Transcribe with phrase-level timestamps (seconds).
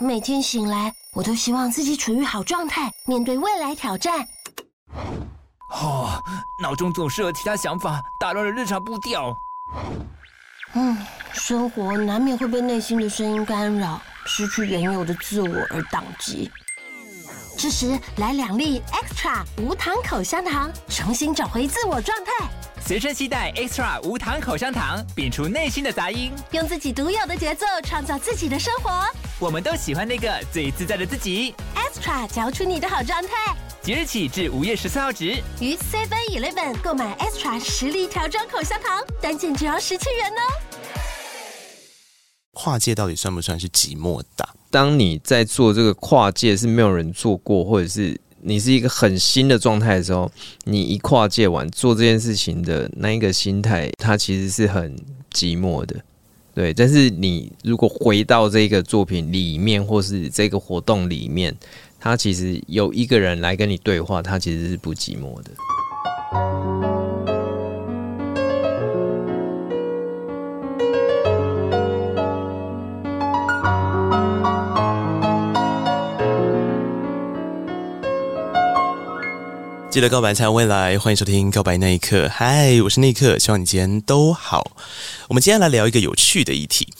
[0.00, 4.26] 每天醒来，我都希望自己处于好状态，面对未来挑战。
[5.72, 6.22] 哦，
[6.62, 9.36] 脑中总是有其他想法，打乱了日常步调。
[10.74, 10.96] 嗯，
[11.32, 16.48] 生活难免会被内心的声音干扰，失去原有的自我而宕机。
[17.56, 22.46] 这时来两粒 Extra 无糖口香糖，重新找回自我状态。
[22.80, 29.04] 随身携带 Extra 无糖口香糖，摒除内心的杂音，用自己独有的节奏创造自己的生活。
[29.40, 31.54] 我们都喜欢那个最自在的自己。
[31.76, 33.56] Extra 嚼出你的好状态。
[33.80, 35.26] 即日起至五月十四号止，
[35.60, 40.42] 于 Seven Eleven 购买 Extra 实力调装口香糖，单件只要十七元哦。
[42.54, 44.48] 跨界到底算不算是寂寞大？
[44.72, 50.28] 当你在做这个跨界是没有人做过，或者是你是一个很新的状态的时候，
[50.64, 54.96] 你一跨界完做这件事情的那一个心态，它其实是很
[55.32, 55.94] 寂寞的，
[56.54, 56.72] 对。
[56.74, 61.54] 但是你如果回到这个作品里面，或是这个活动里面，
[62.00, 66.77] 他其实有一个人来跟你对话，他其实是不寂寞的。
[79.90, 82.26] 记得告白才未来，欢迎收听《告白那一刻》。
[82.28, 84.72] 嗨，我是那一刻，希望你今天都好。
[85.28, 86.92] 我们今天来聊一个有趣的议题。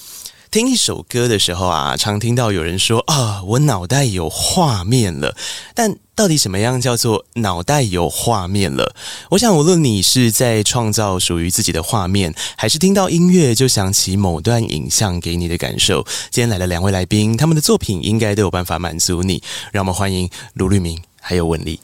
[0.50, 5.36] 听一首歌的时候啊，常听到有人说：“啊，我脑袋有画面了。”
[5.77, 8.97] 但到底什么样叫做脑袋有画面了？
[9.33, 19.42] 我想，无论你是在创造属于自己的画面，还是听到音乐就想起某段影像给你的感受，今天来了两位来宾，他们的作品应该都有办法满足你。
[19.72, 21.78] 让我们欢迎卢律明还有文丽。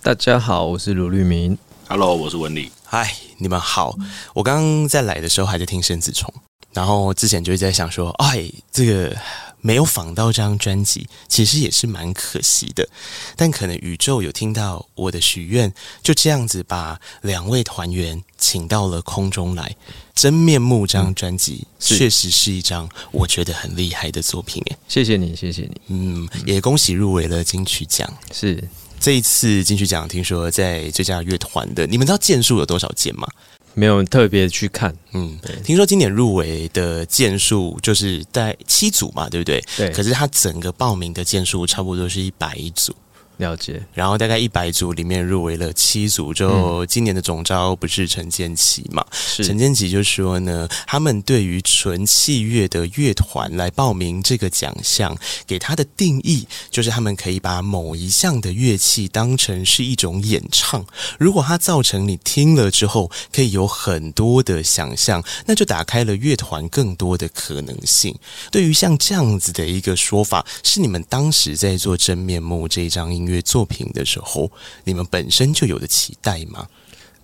[0.00, 1.58] 大家好，我是卢律明。
[1.88, 2.70] Hello，我是文丽。
[2.84, 3.94] 嗨，你们好。
[4.32, 6.32] 我刚刚在来的时候还在听身子虫，
[6.72, 9.14] 然后之前就一直在想说，哎，这个
[9.60, 12.88] 没有仿到这张专辑，其实也是蛮可惜的。
[13.36, 15.70] 但可能宇宙有听到我的许愿，
[16.02, 19.76] 就这样子把两位团员请到了空中来。
[20.14, 24.62] 真面目这张专辑确实是一张我觉得很厉害的作品。
[24.70, 25.80] 哎，谢谢你，谢谢你。
[25.88, 28.10] 嗯，也恭喜入围了金曲奖。
[28.32, 28.62] 是。
[29.00, 33.26] 这一次金曲奖，听说在最佳乐团的，你们知道件数有多少件吗？
[33.74, 34.92] 没有特别去看。
[35.12, 39.62] 嗯，听说今年入围的件数就是在七组嘛，对不对？
[39.76, 39.88] 对。
[39.90, 42.92] 可是他整个报名的件数差不多是一百一组。
[43.38, 49.04] 了解，然后大概一百组里面入围了七组，就今年的总招不是陈建奇嘛？
[49.12, 55.16] 是陈建奇就说呢，他们对于纯器乐的乐团来报名这个奖项，
[55.46, 60.84] 给他的定义就是他们可以把某一项的乐器当成是一种演唱，
[61.18, 68.14] 如果它造成你听了之后可以有很多的想象，那就打开了乐团更多的可能性。
[68.50, 74.50] 对于像这样子的一个说法，是你们当时在做真面目这一张音乐作品的时候，
[74.84, 76.66] 你们本身就有的期待吗？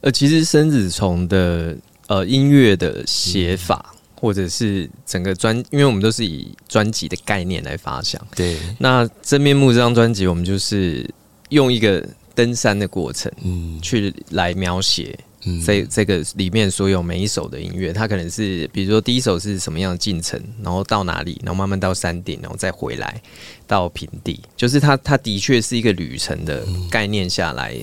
[0.00, 1.76] 呃，其实生子虫的
[2.08, 8.20] 呃音乐的写法，嗯、或者是整个专，因为我们都是以专辑的概念来发想。
[8.36, 11.08] 对，那真面目这张专辑，我们就是
[11.48, 15.18] 用一个登山的过程，嗯，去来描写。
[15.62, 23.20] 这这个里面所有每一首的音乐，它可能是比如说第一首是什么样的进程，然后到哪里，然后慢慢到山顶，然后再回来
[23.66, 27.76] 到平地，就是它它的确是一个旅程的概念下来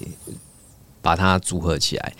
[1.01, 2.13] 把它组合起来。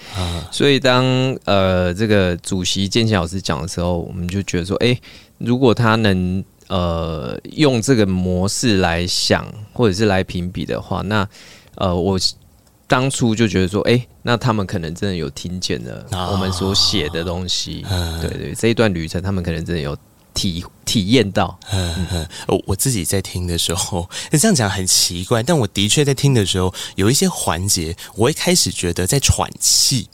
[0.51, 1.05] 所以当
[1.45, 4.99] 呃这个主席建奇老师讲的时候，我们就觉得说，哎，
[5.38, 11.28] 如果他能呃用这个模式来想或者是来评比的话，那
[11.75, 12.19] 呃我。
[12.88, 17.85] 当初就觉得说，哎、欸，那他们可能真的有听见了我们所写的东西，
[18.19, 19.97] 对对，这一段旅程他们可能真的有
[20.34, 21.59] 体体验到。
[21.72, 30.08] 嗯嗯，我我自己在听的时候， 这样讲很奇怪，但我的确在听的时候，有一些环节，我会开始觉得在喘气。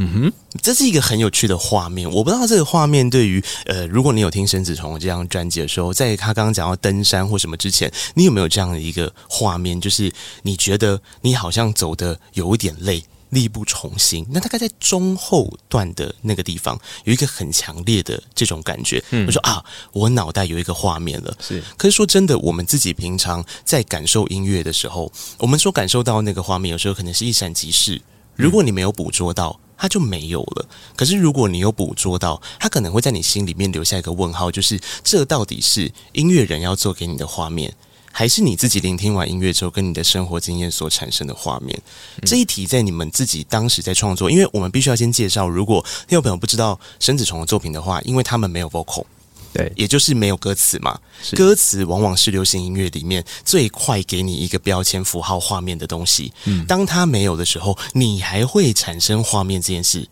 [0.00, 2.08] 嗯哼，这是一个很有趣的画面。
[2.08, 9.80] 我不知道这个画面对于呃，如果你有听沈子虫这张专辑的时候，在他刚刚讲到登山或什么之前，你有没有这样的一个画面？
[9.80, 14.26] 就是你觉得你好像走的有一点累，力不从心。
[14.30, 19.02] 那大概在中后段的那个地方，有一个很强烈的这种感觉。
[19.10, 21.36] 嗯，我说啊，我脑袋有一个画面了。
[21.40, 28.00] 是，可是说真的，我们自己平常在感受音乐的时候，我们所感受到那个画面，有时候可能是一闪即逝。
[28.34, 29.58] 如果你没有捕捉到。
[29.80, 30.68] 它就没有了。
[30.96, 37.72] 可是如果你有捕捉到，它可能会在你心里面留下一个问号，就是这到底是音乐人要做给你的画面，
[38.18, 41.80] 还是你自己聆听完音乐之后跟你的生活经验所产生的画面？
[42.16, 49.04] 嗯、这一题在你们自己当时在创作，因为我们必须要先介绍，如果听众朋友不知道生子虫的作品的话，因为他们没有 vocal，
[49.52, 50.98] 对，也就是没有歌词嘛。
[51.36, 56.32] 歌词往往是流行音乐里面最快给你一个标签、符号、画面的东西。
[56.46, 60.08] 嗯，当它没有的时候，你还会产生画面这件事。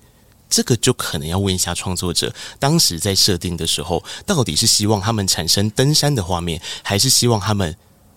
[0.49, 7.77] 这个就可能要问一下创作者，当时在设定的时候，到底是希望他们产生登山的画面，还是希望他们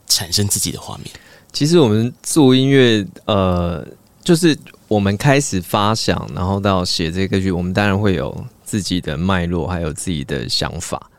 [0.09, 1.07] 产生自己的画面？
[1.53, 3.87] 其实我们做音乐，呃，
[4.23, 4.57] 就是
[4.89, 11.09] 我们开始发想，然后到写这个剧，我们当然会有自己的脉络，还有自己的想法，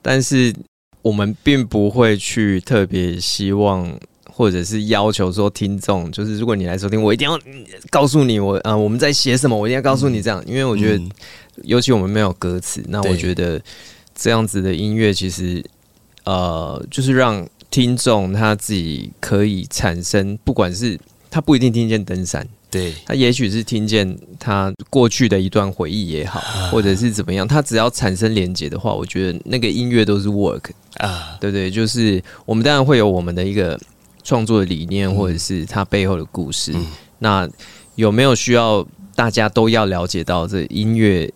[0.00, 0.54] 但是
[1.02, 3.98] 我们并不会去特别希望。
[4.28, 7.40] 或者是要求说听众，就是如果你来收听，我一定要
[7.88, 11.02] 告诉你我呃我们在写什么，我一定要告诉你这样，因为我觉得，
[11.62, 13.58] 尤其我们没有歌词，那我觉得
[14.14, 15.64] 这样子的音乐其实
[16.24, 20.98] 呃就是让听众他自己可以产生，不管是
[21.30, 22.94] 他不一定听见登山，对。
[23.04, 26.40] 他也许是听见他过去的一段回忆也好，
[26.70, 33.78] 或者是怎么样，他只要产生连接的话，我觉得那个音乐都是 work 啊，对对，就是我们当然会有我们的一个。
[34.28, 36.84] 创作的理念，或者是他背后的故事，嗯、
[37.20, 37.48] 那
[37.94, 38.84] 有没有需要
[39.14, 41.32] 大家都要了解到这音乐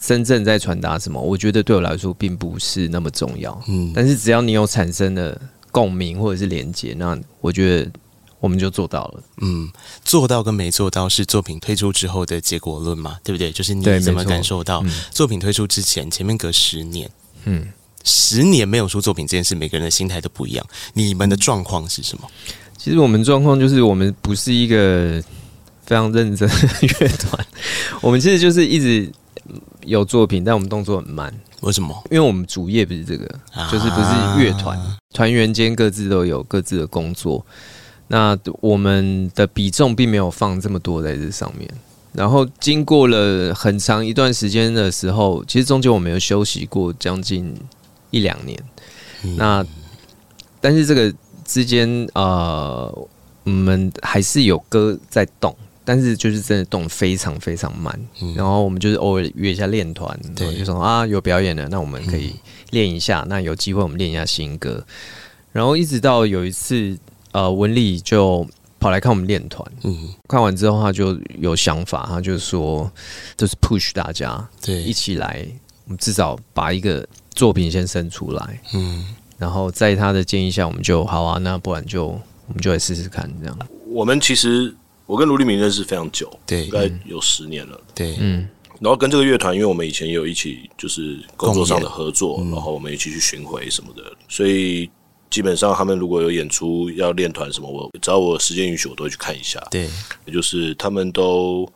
[0.00, 1.20] 真正在传达什么？
[1.20, 3.62] 我觉得对我来说并不是那么重要。
[3.68, 5.38] 嗯，但是只要你有产生的
[5.72, 7.90] 共鸣或者是连接，那我觉得
[8.38, 9.22] 我们就做到了。
[9.38, 9.68] 嗯，
[10.04, 13.18] 做到跟没做到是作品推出之后的结果论嘛？
[13.24, 13.50] 对不对？
[13.50, 17.10] 就是你怎么感受到作品推出之前，前面隔十年，
[17.46, 17.66] 嗯。
[18.04, 20.66] 十年没有出作品这件事，每个人的心态都不一样。
[20.92, 22.28] 你们的状况是什么？
[22.76, 25.22] 其实我们状况就是，我们不是一个
[25.86, 26.54] 非常认真的
[26.98, 27.46] 乐团。
[28.00, 29.08] 我们其实就是一直
[29.84, 31.32] 有作品，但我们动作很慢。
[31.62, 32.00] 为什么？
[32.10, 33.26] 因为我们主业不是这个，
[33.70, 34.78] 就是不是乐团。
[35.12, 37.44] 团员间各自都有各自的工作，
[38.08, 41.68] 那我们的比重并没有放这么多在这上面。
[42.12, 47.54] 然后经过了很长一段时间的时候，其实中间我们有休息过将近。
[48.14, 48.62] 一两年，
[49.38, 49.64] 那
[50.60, 51.10] 但是这个
[51.46, 52.92] 之间呃，
[53.42, 57.98] 我们还是有歌在动，但是就是真的动非常非常慢。
[58.20, 62.34] 嗯、然后我们就是偶尔约一下练团，对，就说啊有表演了，那我们可以
[62.70, 63.20] 练一下。
[63.20, 64.84] 嗯、那有机会我们练一下新歌。
[65.52, 66.98] 然后一直到有一次，
[67.32, 68.46] 呃，文丽就
[68.80, 72.90] 跑来看我们练团，嗯，看完之后他就有想法，他就说
[73.36, 75.46] 就是 push 大家，对，一起来，
[75.84, 77.06] 我们至少把一个。
[77.34, 79.06] 作品先生出来，嗯，
[79.38, 83.58] 然后在他的建议下，我们就好啊，那不然就我们就来试试看这样。
[83.86, 84.76] 我们其实
[85.06, 88.48] 我跟卢立明认识非常久，对，应该有十年了，对，嗯。
[88.80, 94.90] 然后跟这个乐团，因为我们以前也有一起就是工作上的合作，然后我们一起去巡回什么的，所以
[95.30, 99.60] 基本上他们如果有演出要练团什么，我只要我时间允许，我都会去看一下。
[99.70, 99.88] 对，
[100.26, 101.70] 也就是他们都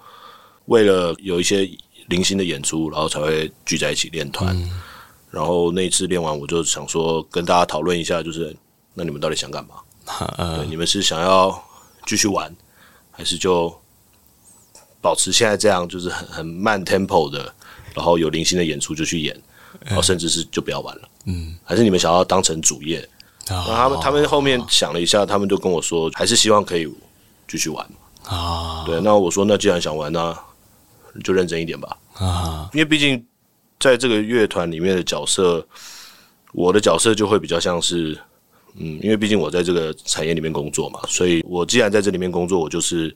[0.65, 1.71] 为了有一些
[2.09, 4.57] 零星的演出，然后才会聚在一起练团。
[5.31, 8.57] 然后那一次练完，我就想说跟大家讨论一下，就是
[8.95, 9.77] 那你们到底想干嘛？
[10.39, 11.63] 呃、 对，你们是想要
[12.05, 12.53] 继续玩，
[13.17, 13.75] 还是就
[15.01, 17.53] 保持现在这样，就是很很慢 tempo 的，
[17.95, 19.37] 然后有零星的演出就去演，
[19.81, 21.09] 然后甚至是就不要玩了。
[21.25, 23.09] 嗯，还是你们想要当成主业？
[23.49, 26.87] 然后他们他们后面想了一下，他们就跟我说，还是希望可以
[27.49, 27.89] 继续玩。
[28.25, 30.37] 啊，对，那我说那既然想玩，那
[31.25, 31.97] 就认真一点吧。
[32.15, 33.25] 啊，因为毕竟。
[33.79, 35.65] 在这个乐团里面的角色，
[36.55, 38.19] 我的角色就会比较像是，
[38.79, 43.15] 嗯，因为毕竟我在这个产业里面工作嘛，所以我既然在这里面工作，我就是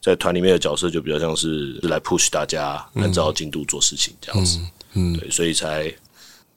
[0.00, 4.60] 在团里面的角色就比较像是来 push 大家按照进度做事情这样子，
[4.94, 5.92] 嗯，对，所以才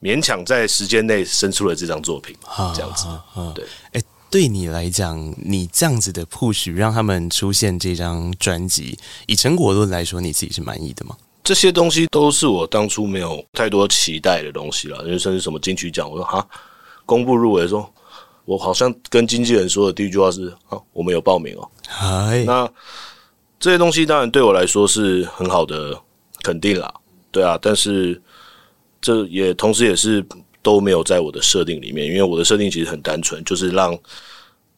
[0.00, 2.36] 勉强在时间内生出了这张作品，
[2.74, 3.06] 这样子，
[3.54, 11.16] 对，哎，对你来讲，你这样子的 push 让他们出现这张专辑，以成果论来说，你自己是满意的吗？
[11.44, 16.46] 这些东西都是我当初没有太多期待的东西了，因为甚至什么金曲奖，我说哈，
[17.04, 17.92] 公布入围的时候，
[18.44, 21.68] 我好像跟经纪人说的第一句话是啊，我们有报名哦。
[21.86, 22.70] 嗨，那
[23.58, 25.98] 这些东西当然对我来说是很好的
[26.42, 26.92] 肯定啦，
[27.30, 28.20] 对啊，但是
[29.00, 30.24] 这也同时也是
[30.62, 33.96] 都没有在我的设定里面，因为我的设定其实很单纯，就是让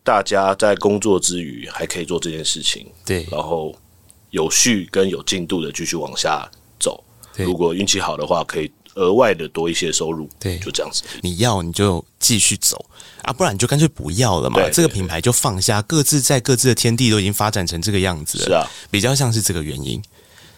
[0.02, 3.75] 大家在工作之余还可以做这件事情，对，然后。
[4.30, 7.04] 有序跟有进度的继续往下走，
[7.37, 10.29] 如果运气好的话，可以额外的多一些收入。
[10.39, 11.03] 对，就这样子。
[11.21, 12.85] 你要你就继续走
[13.23, 14.61] 啊，不然你就干脆不要了嘛。
[14.71, 18.45] 这个品牌就放下，各自在各自的天地都已经发展成这个样子了。
[18.45, 20.03] 是啊，比较像是这个原因。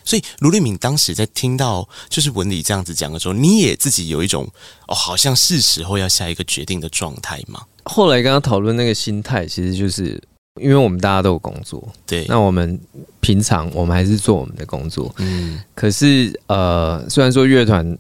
[0.05, 4.49] 所以卢立敏当时在听到就是文理这样子讲的时候，你也自己有一种
[4.87, 7.63] 哦，好像是时候要下一个决定的状态吗？
[7.83, 10.23] 后来跟他讨论那个心态，其实就是
[10.59, 12.79] 因为我们大家都有工作，对，那我们
[13.21, 17.97] 平常我们还是做我们的工作，嗯，可是呃，虽然说乐团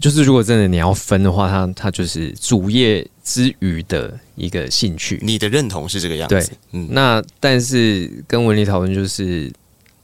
[0.00, 9.52] 就是如果真的你要分的话，它它就是主业之余的一个兴趣，你的认同是这个样子，对，嗯，那但是跟文理讨论就是，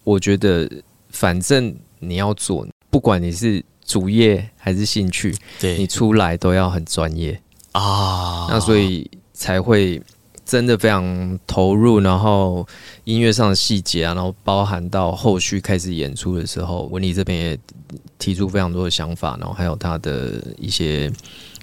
[0.04, 0.70] 我觉得
[1.10, 7.40] 反正你要做，不管你是主业还是兴趣，对，你出来都要很专业。
[7.72, 10.02] 啊，那所以才会。
[10.46, 12.66] 真的非常投入，然后
[13.02, 17.58] 音乐上的细节啊，然后包含到后续开始演出的时候，文理这边也
[18.16, 21.12] 提出非常多的想法，然后还有他的一些，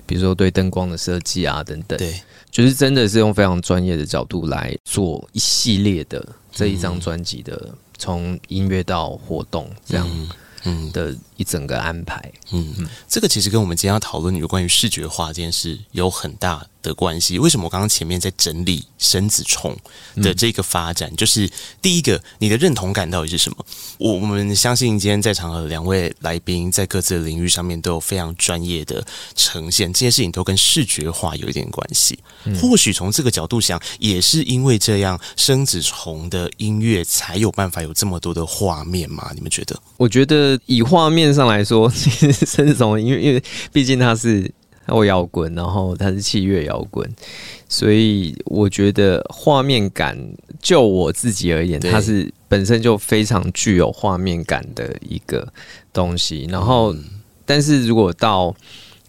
[0.06, 2.14] 比如说对灯光的设计啊等等，对，
[2.52, 10.06] 就是真的是用非常专业的角度来做一系列的这一张专辑的，从音乐到活动这样。
[10.12, 10.30] 嗯
[10.66, 10.92] 嗯。
[10.92, 17.40] 的一整个安排，嗯，嗯，这个其实跟我们今天要讨论有关于视觉化这件事有很大的关系。
[17.40, 19.76] 为什么我刚刚前面在整理生子虫
[20.18, 21.10] 的这个发展？
[21.12, 21.50] 嗯、就是
[21.82, 23.66] 第一个，你的认同感到底是什么？
[23.98, 32.18] 我我们相信今天在场的两位来宾在各自的领域上面都有非常专业的呈现，这些事情都跟视觉化有一点关系。
[32.46, 39.32] 嗯、或许从这个角度想，也是因为这样，生子虫的音乐才有办法有这么多的画面嘛？
[39.34, 39.80] 你们觉得？
[39.98, 40.60] 我觉得。
[40.66, 44.52] 以画面上来说， 其实生子虫，因为因为毕竟它是
[44.88, 47.08] 后摇滚，然后它是器乐摇滚，
[47.70, 50.18] 所以我觉得画面感，
[50.60, 55.48] 就我自己而言，它是本身就非常具有画面感的一个
[55.94, 56.48] 东西。
[56.50, 56.96] 然后，
[57.46, 58.54] 但是如果到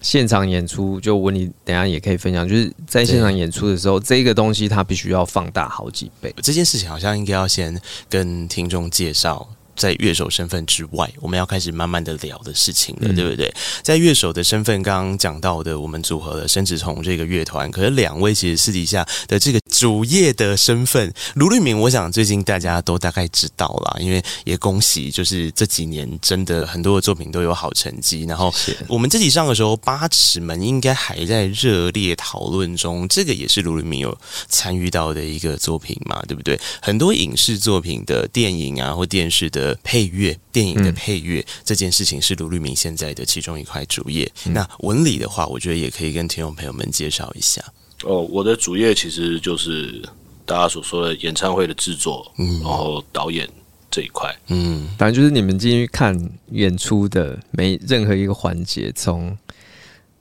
[0.01, 6.33] 现场演出，就文你等下也可以分享，就是在现场演出的时候，这个东西它必须要放大好几倍。
[6.43, 9.49] 这件事情好像应该要先跟听众介绍。
[9.77, 13.53] 在乐手身份之外，我们要开始慢慢的聊的事情了，嗯、对不对？
[13.83, 17.71] 在乐手的身份，刚刚讲到的，我们组合了生殖虫这个乐团。
[17.71, 28.25] 可是两位其实私底下的这个主业的身份，卢律明，我想最近大家都大概知道了，因为也恭喜，就是这几年真的很多的作品都有好成绩。
[28.29, 28.53] 然后
[28.87, 34.17] 我们这集上的时候，八尺门应该还在热烈讨论中，这个也是卢律明有
[34.49, 36.59] 参与到的一个作品嘛，对不对？
[36.81, 39.64] 很多影视作品的电影啊或电视的。
[39.65, 44.31] 的配乐，电影的配乐、嗯、这件事情是卢律明现在的其中一块主业。
[44.47, 47.65] 嗯、那文理的话，我觉得也可以跟听众朋友们介绍一下。
[48.03, 50.03] 哦，我的主业其实就是
[50.45, 53.49] 大家所说的演唱会的制作，嗯，然后导演
[53.91, 56.15] 这一块，嗯，反正就是你们进去看
[56.51, 59.37] 演出的每任何一个环节，从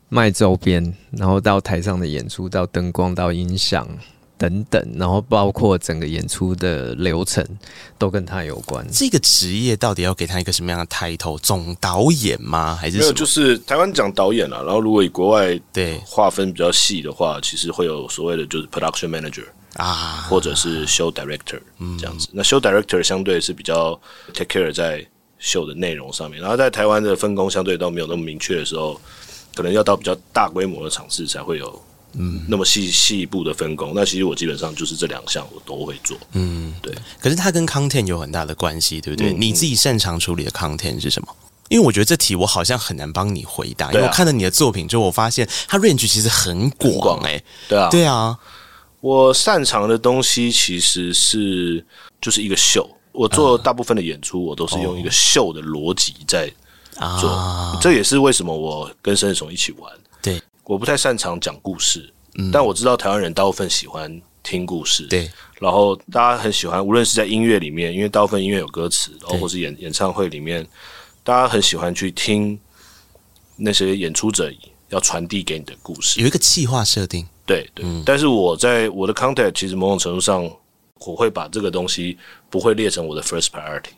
[0.07, 3.85] 卖周边，然后到台上的演出，到灯光，到音响。
[4.43, 7.41] 等等，然后包括整个演出的流程
[7.97, 8.85] 都跟他有关。
[8.91, 11.39] 这个职业到底要给他一个什么样的 title？
[11.39, 12.75] 总导演吗？
[12.75, 13.13] 还是没有？
[13.13, 14.61] 就是台湾讲导演了。
[14.65, 19.45] 然后如果以国外对划分比较细的话，其实会有所谓的就是 production manager
[19.75, 21.61] 啊，或者是 show director
[21.97, 22.27] 这样子。
[22.27, 23.97] 嗯、那 show director 相对是比较
[24.33, 25.07] take care 在
[25.39, 26.41] 秀的内容上面。
[26.41, 28.99] 然后在台湾的分工相对都没有那么明确的时候，
[29.55, 31.81] 可能要到比较大规模的场次才会有。
[32.13, 36.17] 嗯，那么细细部的分工，那其实我基本上就是这两项我都会做。
[36.33, 36.93] 嗯，对。
[37.19, 39.31] 可是它跟 content 有很大的关系，对不对？
[39.33, 41.27] 嗯、你自己擅长处理的 content 是什么？
[41.69, 47.43] 因为我觉得这题我好像很难帮你回答，啊、因为我看了你的作品之后，我发现它 range 其实很广哎、欸。
[47.67, 48.37] 对啊，对啊。
[49.01, 51.83] 我擅长的东西其实是
[52.21, 52.87] 就是一个秀。
[53.11, 56.51] 我做大部分的演出，嗯、我都是用一个秀的逻辑在
[57.19, 57.29] 做。
[57.29, 59.91] 啊、这也是为什么我跟生子虫一起玩。
[60.21, 60.41] 对。
[60.65, 65.29] 我不太擅长讲故事，嗯，但我知道台湾人大部分喜欢听故事，对。
[65.59, 70.65] 然后大家很喜欢，无论是在音乐里面，因为大部分音乐有歌词，然后或是演演唱会里面，
[71.23, 72.57] 大家很喜欢去听
[73.57, 74.51] 那些演出者
[74.89, 77.85] 要传递给你的故事，有一个计划设定，对对。
[77.85, 80.49] 嗯，但是我在我的 content 其实某种程度上，
[81.05, 82.17] 我会把这个东西
[82.49, 83.91] 不会列成我的 first priority，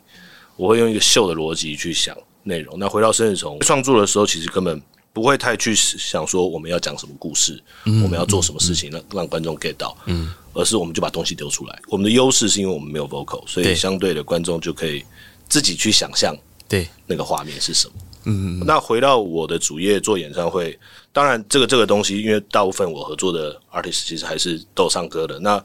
[0.56, 2.76] 我会用一个秀的逻辑去想内容。
[2.78, 4.82] 那回到生日虫创作的时候，其实根本。
[5.16, 11.80] 不会太去想说我们要讲什么故事，嗯、我们要做什么事情让、嗯、让观众 get 到，嗯，而是我们就把东西丢出来。
[11.88, 15.02] 我们的优势是因为我们没有 vocal，所以相对的观众就可以
[15.48, 16.36] 自己去想象，
[16.68, 17.94] 对那个画面是什么。
[18.24, 20.78] 嗯，那回到我的主业做演唱会，
[21.14, 25.38] 当然这个这个东西，因为大部分我合作的 artist 其实还是都唱歌的。
[25.38, 25.64] 那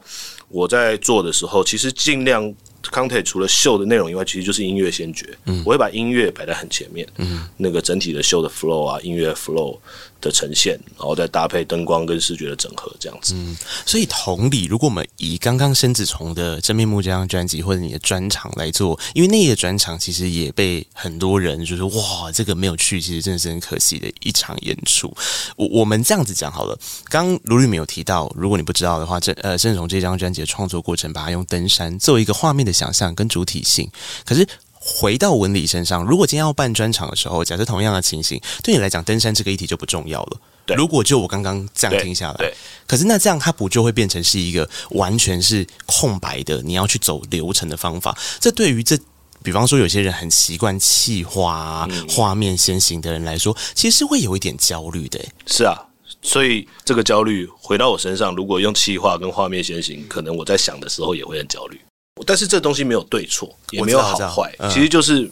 [0.52, 2.54] 我在做的时候，其实尽量。
[2.90, 5.24] content 除了秀的内容以外，其实就是音乐先决。
[5.44, 7.06] 嗯，我会把音乐摆在很前面。
[7.16, 9.78] 嗯，那个整体的秀的 flow 啊，音乐 flow
[10.20, 13.34] 的呈现，然后再搭配灯光跟视觉的整合，这样子。
[13.36, 13.56] 嗯，
[13.86, 25.16] 所以同理，如果我们以刚刚生子虫的真面目这张专辑或者你的专场来做，因为那个专场其实也被很多人就是哇，这个没有去，其实真的是很可惜的一场演出。
[25.56, 26.76] 我我们这样子讲好了。
[27.08, 33.88] 刚卢律没有提到，如果你不知道的话，这呃，甚至从这张专辑的创作过程，把它用登山作为一个画面的想象跟主体性。
[34.24, 34.44] 可是
[34.74, 40.40] 回到文理身上，如果今天要办专场的时候，假设同样的情形，对你来讲，登山这个议题就不重要了。
[40.66, 42.54] 对，如果就我刚刚这样听下来，对，
[42.86, 48.16] 可是那这样它不就会变成是一个完全是空白的，你要去走流程的方法？
[48.40, 48.98] 这对于这，
[49.44, 55.20] 比方说有些人很习惯气化、啊、画、嗯、面先行的人来说，其实是会有一点焦虑的。
[55.46, 55.76] 是啊，
[56.22, 61.80] 所以这个焦虑回到我身上，如果用气化跟画面先行，可能我在想的时候也会很焦虑。
[62.26, 65.30] 但是这东西没有对错，也没有好坏，嗯、其实就是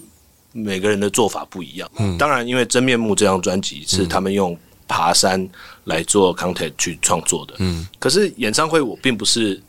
[0.52, 1.90] 每个人的做法不一样。
[1.98, 4.58] 嗯，当然，因为真面目这张专辑是他们用。
[4.92, 5.48] 爬山
[5.84, 9.62] 来做 content 去创作的，嗯，可是演唱会我并不是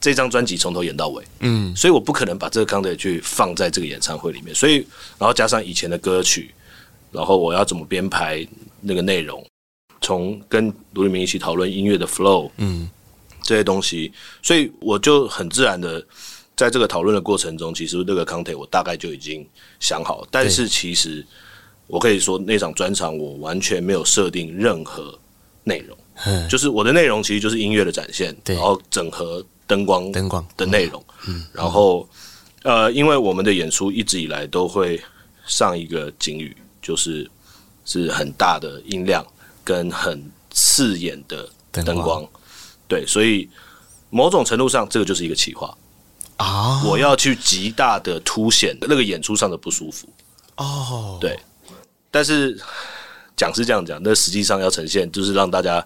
[0.00, 4.84] 这张专辑从头演到尾，嗯，所以我不可能把这个 content 去放在这个演唱会里面，所以
[5.16, 6.52] 然后加上以前的歌曲，
[7.12, 8.44] 然后我要怎么编排
[8.80, 9.46] 那个内容，
[10.04, 12.88] 从跟卢立明一起讨论音乐的 flow，嗯，
[13.42, 16.00] 这些东西，所以我就很自然的
[16.54, 19.44] 在这个讨论的过程中，其实这个 content 我大概就已经
[19.80, 21.26] 想好，但是其实。
[21.86, 25.16] 我可以说那场专场我完全没有设定任何
[25.64, 25.94] 内容，
[26.48, 30.42] 就是我的内容其实就是音乐的展现，然后整合灯光灯光。
[30.56, 31.44] 的内容，嗯。
[31.52, 32.08] 然后
[32.62, 34.98] 呃，因为我们的演出一直以来都会
[35.44, 37.30] 上一个警语，就是
[37.84, 39.22] 是很大的音量
[39.64, 42.24] 跟很刺眼的灯光，
[42.86, 43.48] 对，所以
[44.10, 45.76] 某种程度上这个就是一个企划
[46.36, 50.08] 啊，我要去极大的凸显那个演出上的不舒服
[50.56, 51.38] 哦，对。
[52.10, 52.56] 但是
[53.36, 55.84] 讲是这样讲，那实际上要呈现，就是让大家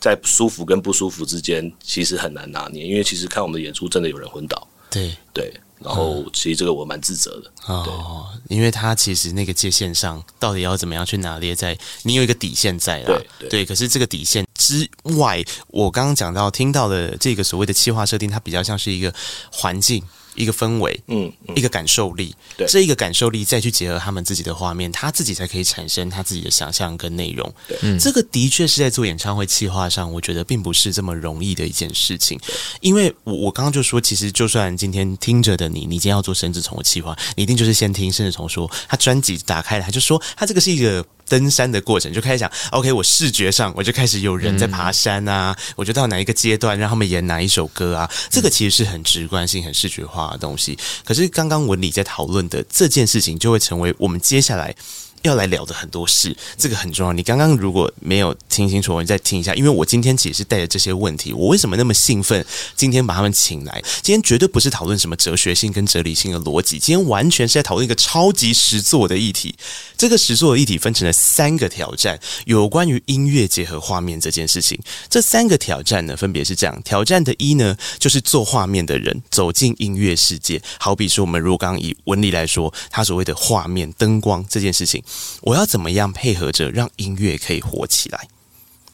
[0.00, 2.84] 在舒服跟不舒服之间，其实很难拿捏。
[2.84, 4.66] 因为其实看我们的演出，真的有人昏倒。
[4.90, 7.50] 对对，然后其实这个我蛮自责的。
[7.66, 13.06] 哦、嗯，因为他其实那个界限上，到底要怎么样去拿捏在，在你有一个底线在啦。
[13.06, 19.12] 对对，对，可是这个底线之外，我刚刚讲到听到的这个所谓的气化设定，它比较像是一个
[19.50, 20.02] 环境。
[20.34, 27.52] 一个氛围，嗯，嗯，一个感受力，对，这一个感受力再去结合他们自己的画面，他自己才可以产生他自己的想象跟内容。
[27.68, 32.38] 对，嗯，这个的确是在做演唱会企划上，我觉得并不是这么容易的一件事情。
[32.80, 41.04] 因为我我刚刚就说，其实就算今天听着的你，你今天要做沈子从的企划，你一定就是先听沈子从说他专辑打开了，他就说他这个是一个。
[41.32, 50.78] 登山的过程就开始想，OK，我视觉上我就开始有人在爬山啊，嗯、我就到哪一个阶段让他们演哪一首歌啊，这个其实是很直观性、很视觉化的东西。
[51.06, 54.76] 可是刚刚文理在讨论的这件事情，就会成为我们接下来。
[55.22, 57.12] 要来聊的很多事，这个很重要。
[57.12, 59.54] 你刚刚如果没有听清楚，你再听一下。
[59.54, 62.44] 因为我今天其实是带着这些问题，我为什么那么兴奋？
[62.76, 69.54] 今天把他们请来，今天绝对不是讨论什么哲学性跟哲理性的逻辑，今天完全是在讨论一个超级实作的议题。
[69.96, 74.78] 这个实作的议题分成了三个挑战，有关于音乐结合画面这件事情。
[75.08, 80.60] 这三个挑战呢，分别是这样：挑战的一呢，就是做画面的人走进音乐世界。
[80.78, 85.00] 好比说，我们如果刚刚以文理来说，他所谓的画面灯光这件事情。
[85.42, 88.28] 我要怎么样配合着让音乐可以火起来？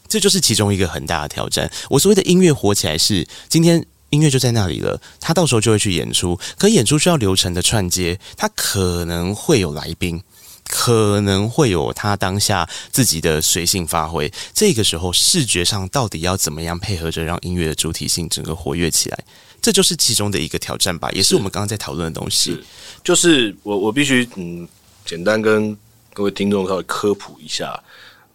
[0.09, 1.71] 这就是其中一个很大的挑战。
[1.91, 6.41] 我所谓的音乐火起来是，今天音乐就在那里了，他到时候就会去演出。
[6.57, 10.19] 可演出需要流程的串接，他可能会有来宾，
[10.67, 14.33] 可能会有他当下自己的随性发挥。
[14.55, 19.25] 这个时候，视觉上到底要怎么样配合着让音乐的主体性整个活跃起来？
[19.61, 22.59] 这就是其中的一个挑战吧，也是我们刚刚在讨论的东西。
[23.05, 24.67] 就是我我必须嗯，
[25.05, 25.77] 简单跟。
[26.19, 27.81] 各位听众稍微科普一下，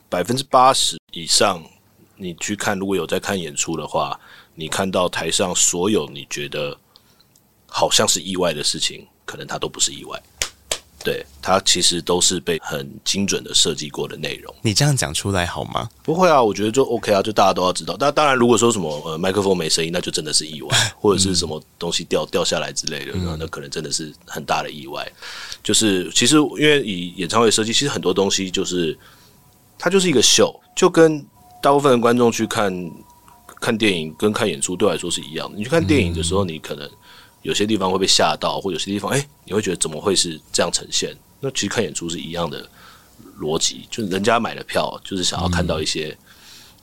[0.07, 1.61] 百分之八十以上，
[2.15, 4.17] 你去看，如果有在看演出的话，
[4.55, 6.79] 你看到台上所有你觉得
[7.67, 10.17] 好像是意外的事情，可能它都不是意外。
[11.03, 14.55] 对，它其实都是被很精准的设计过的内容。
[14.61, 15.89] 你这样讲出来好吗？
[16.01, 17.97] 不会啊，我觉得就 OK 啊，就大家都要知道。
[17.99, 25.05] 但当然，如果说什么呃麦克风没声音，那就真的是意外， 或者是什么东西掉掉下来之类的，那、嗯、那可能真的是很大的意外。
[25.61, 28.97] 就是其实因为以演唱会设计，其实很多东西就是
[29.77, 31.23] 它就是一个秀，就跟
[31.61, 32.91] 大部分的观众去看
[33.59, 35.57] 看电影跟看演出对我来说是一样的。
[35.57, 36.89] 你去看电影的时候，你可能。
[37.43, 41.15] 有些地方会被吓到，或有些地方，哎、欸，你会觉得怎么会是这样呈现？
[41.39, 42.67] 那其实看演出是一样的
[43.39, 46.17] 逻辑，就是人家买了票，就是想要看到一些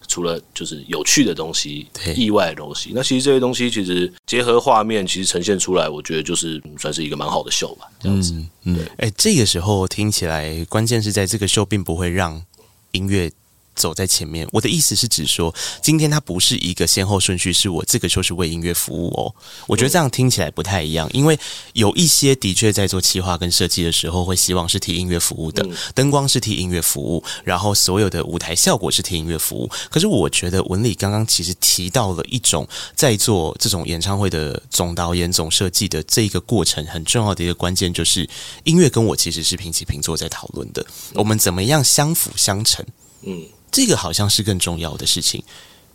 [0.07, 2.93] 除了就是有趣的东西、意外的东西。
[2.95, 7.87] 那其实这些东西其实结合画面，其实呈现出来，我觉得就是算是一个蛮好的秀吧。
[7.99, 12.45] 这样子，嗯，嗯，哎、欸，这个时候听起来，关键是在这个秀并不会让
[12.93, 13.33] 音乐。
[13.81, 14.47] 走在前面。
[14.53, 19.35] 我的意思是指说，今天它不是一个先后顺序，是我这个就是为音乐服务哦。
[19.67, 21.39] 我觉得这样听起来不太一样，因为
[21.73, 29.71] 有一些的确在做企划跟设计的时候，会希望是替音乐服务的，灯光是替音乐服务，然后所有的舞台效果是替音乐服务。
[29.91, 38.29] 可是我觉得文理刚刚其实提到了一种在做这种演唱会的总导演、总设计的这一个过程，很重要的一个关键就是
[38.65, 42.85] 音乐跟我其实是平起平坐在讨论的，我们怎么样相辅相成？
[43.23, 45.43] 嗯，这个好像是更重要的事情，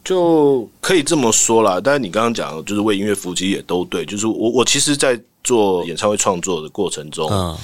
[0.03, 1.79] 就可以这么说啦。
[1.83, 4.05] 但是你刚刚讲的就是为音乐服务，其实也都对。
[4.05, 7.57] 就是我我其实，在做演唱会创作的过程中，嗯，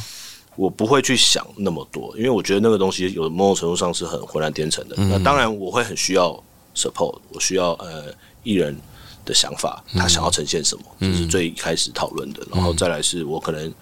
[0.55, 4.95] 我不会去想那么多，因为我觉得那个东西有某种程度上是很浑然天成的。
[4.97, 6.31] 嗯、那当然，我会很需要
[6.75, 8.05] support，我需要呃
[8.43, 8.75] 艺人
[9.23, 12.41] 的想法，他想要呈现什么，这、嗯、是最开始讨论的。
[12.53, 13.73] 然后再来是我可能。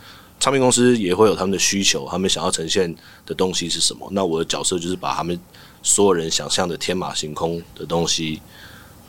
[0.41, 4.07] 唱片公司也会有他们的需求，他们想要呈现的东西是什么？
[4.13, 5.37] 那我的角色就是把他们
[5.81, 8.41] 所有人想象的天马行空的东西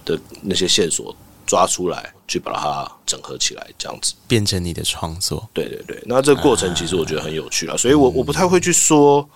[0.04, 1.14] 的那些线索
[1.46, 5.48] 抓出来，去把它整合起来，这样子变成你的创作。
[5.52, 9.28] 对对对，那这个过程其实我觉得很有趣啊，所以我我不太会去说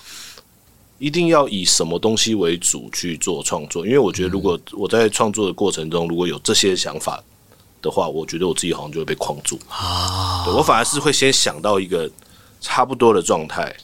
[0.98, 7.22] 一定要以什么东西为主去做创作，因为我觉得如果我在创作的过程中如果有这些想法。
[7.84, 10.46] 的话，我觉得我自己好像就会被框住啊！
[10.46, 12.10] 我反而是会先想到一个
[12.58, 13.76] 差不多的状态，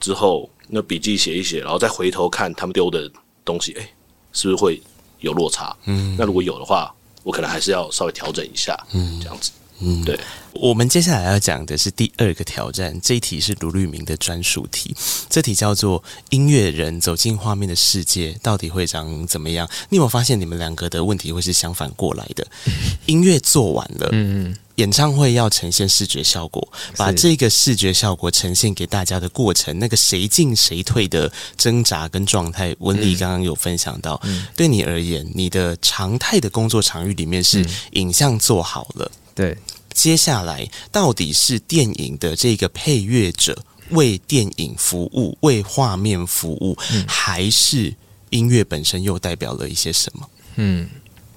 [0.00, 3.10] 之后那笔记写一写，然后再回头看他们丢的
[3.44, 3.90] 东西，哎，
[4.32, 4.80] 是不是会
[5.18, 5.76] 有落差？
[5.84, 9.50] 嗯，那如果有的话，我可能还是要稍微调整一下，嗯，这样子。
[9.82, 10.20] 嗯，对，
[10.52, 14.94] 我们接下来要讲的是第二个挑战，这一题是卢律明的专属题，
[15.30, 22.46] 这题叫做“音乐人走进画面的世界，到底会长怎么样？”你有没有发现，你们两个的问题会是相反过来的？
[23.06, 26.66] 音乐做完了，嗯，演唱会要呈现视觉效果，
[26.96, 34.18] 把这个视觉效果呈现给大家的过程，那个谁进谁退的挣扎跟状态，文理刚刚有分享到。
[34.56, 37.62] 对你而言，你的常态的工作场域里面是
[37.92, 39.12] 影像做好了。
[39.34, 39.54] 对，
[39.92, 47.94] 接下来到底是电影的这个配乐者为电影服务、为画面服务，嗯、还是
[48.30, 50.26] 音乐本身又代表了一些什么？
[50.56, 50.88] 嗯，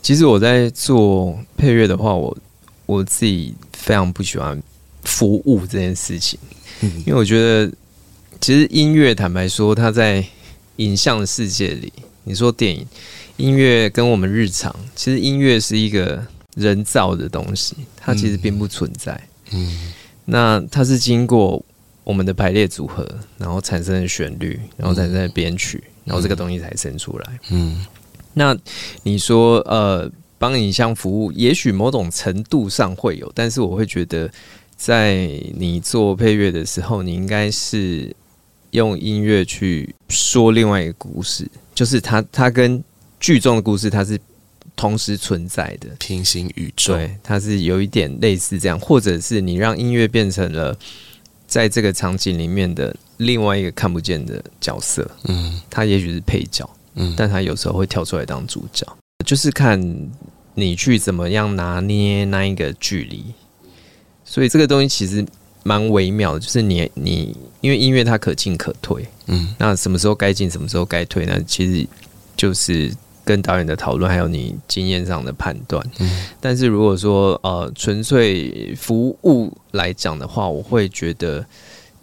[0.01, 2.35] 其实我在做配乐的话，我
[2.85, 4.61] 我自己非常不喜欢
[5.03, 6.39] 服务这件事情，
[6.81, 7.71] 嗯、因为我觉得
[8.39, 10.25] 其实音乐，坦白说，它在
[10.77, 11.91] 影像的世界里，
[12.23, 12.85] 你说电影
[13.37, 16.25] 音乐跟我们日常，其实音乐是一个。
[16.55, 19.19] 人造的东西，它其实并不存在。
[19.53, 19.93] 嗯，嗯，
[20.23, 21.65] 那它是经过
[22.03, 23.03] 我们的排列组合，
[23.39, 27.39] 然后产生的旋律，然后产生的编曲，然后这个东西才生出来。
[27.49, 27.83] 嗯，
[28.35, 28.55] 那
[29.01, 30.07] 你说，呃，
[30.43, 34.29] 帮影像服务，也许某种程度上会有，但是我会觉得，
[34.75, 38.13] 在你做配乐的时候，你应该是
[38.71, 42.83] 用音乐去说另外一个故事，就是它，它跟
[43.21, 44.19] 剧中的故事，它是。
[44.75, 45.87] 同时存在的。
[45.99, 50.75] 平行宇宙，对，它是有一点类似这样，或者是你让音乐变成了
[51.45, 58.83] 在这个场景里面的另外一个看不见的角色，嗯，它也许是配角，嗯，但它有时候会跳出来当主角，
[59.23, 59.79] 就是看
[60.55, 63.25] 你去怎么样拿捏那一个距离，
[64.25, 65.25] 所以这个东西其实
[65.63, 71.87] 蛮微妙的，就是你你因为音乐它可进可退，嗯，那什么时候该进，什么时候该退，那其实
[72.35, 72.93] 就是。
[73.25, 75.81] 跟导演的讨论，还有你经验上的判断。
[75.99, 81.45] 嗯，但是如果说呃纯粹服务来讲的话，我会觉得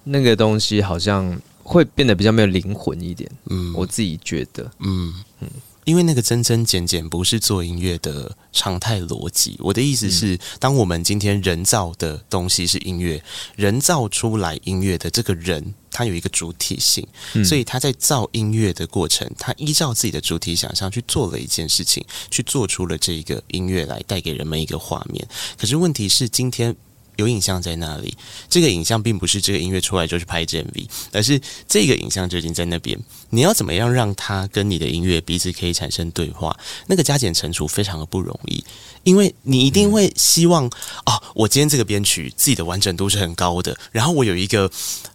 [0.03, 3.31] 那个东西好像会变得比较没有灵魂一点。
[3.51, 5.43] 嗯，我自己觉得，嗯嗯。
[5.43, 5.49] 嗯
[5.85, 9.57] 因为那个增增减减不是做音乐的常态逻辑。
[9.61, 13.23] 我的意思是，当我们今天人造的东西是音乐，
[13.57, 17.07] 人造出来音乐的这个人，他有一个主体性，
[17.45, 25.27] 所以他在造音乐的过程，他依照自己的主体想象去做了一件事情，去做出了这个音乐来带给人们一个画面。
[25.57, 26.77] 可是问题是，今天。
[27.17, 28.17] 有影像在那里，
[28.49, 32.99] 这个影像并不是这个音乐出来就是拍 MV，而是这个影像就已经在那边。
[33.31, 36.57] 你要怎么样让它跟你的音乐彼此可以产生对话？
[36.87, 38.65] 那个加减乘除非常的不容易，
[39.05, 40.67] 因为你一定会希望
[41.05, 44.71] 啊、哦，我今天这个编曲自己的完整度是很高的，然后我有一个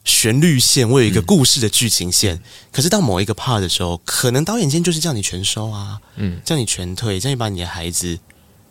[0.05, 2.41] 旋律线，我有一个故事的剧情线。
[2.71, 8.17] 可是到某一个 part 的时候，可能导演今天就是叫你全收啊，嗯，叫你全退，叫你把你的孩子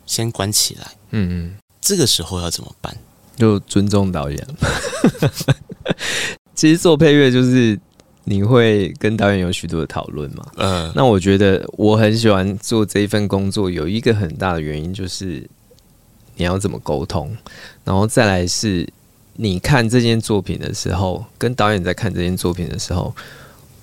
[0.07, 2.97] 先关起来，嗯嗯，这个时候要怎么办？
[3.37, 4.47] 就尊重导演。
[6.55, 7.79] 其实做配乐就是
[8.25, 10.47] 你会跟导演有许多的讨论嘛。
[10.57, 15.47] 嗯，那我觉得我很喜欢做这一份工作，有一个很大的原因就是
[16.37, 17.37] 你要怎么沟通，
[17.85, 18.89] 然后再来是
[19.35, 23.15] 你看这件作品的时候，跟导演在看这件作品的时候，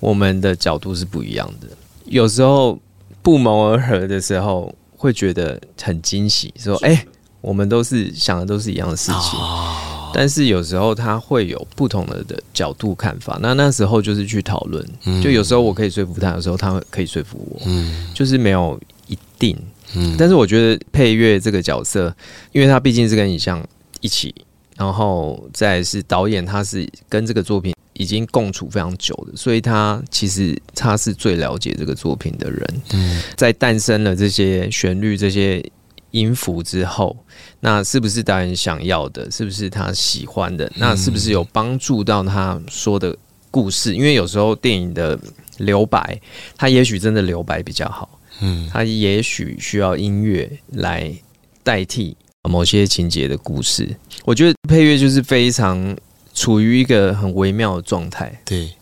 [0.00, 1.68] 我们的角度是不一样的。
[2.06, 2.78] 有时候
[3.22, 7.06] 不谋而合的时候，会觉得很惊喜，说：“哎、欸，
[7.42, 9.38] 我们都是想的都是一样的事情。
[9.38, 9.76] 哦”
[10.14, 14.86] 但是有时候他会有不同的的角度看法，那那时候就是去讨论。
[15.22, 19.56] 就有时候我可以说服他，有时候他可以说服我，嗯，就是没有一定。
[19.94, 22.14] 嗯，但是我觉得配乐这个角色，
[22.52, 23.66] 因为他毕竟是跟影像
[24.00, 24.34] 一起，
[24.76, 32.82] 然后再是导演，他是跟这个作品已经共处非常久的，所以他其实他是最了解这个作品的人。
[32.92, 35.64] 嗯，在诞生了这些旋律、这些
[36.12, 37.16] 音符之后，
[37.60, 39.30] 那是不是导演想要的？
[39.30, 40.70] 是不是他喜欢的？
[40.76, 43.16] 那是不是有帮助到他说的
[43.50, 43.94] 故事？
[43.94, 45.18] 因为有时候电影的
[45.58, 46.20] 留白，
[46.56, 48.18] 他也许真的留白比较好。
[48.40, 51.12] 嗯，他也许需要音乐来
[51.62, 52.16] 代替
[52.48, 53.94] 某些情节的故事。
[54.24, 55.96] 我觉得配乐就是非常
[56.34, 58.72] 处于一个很微妙的状态，对，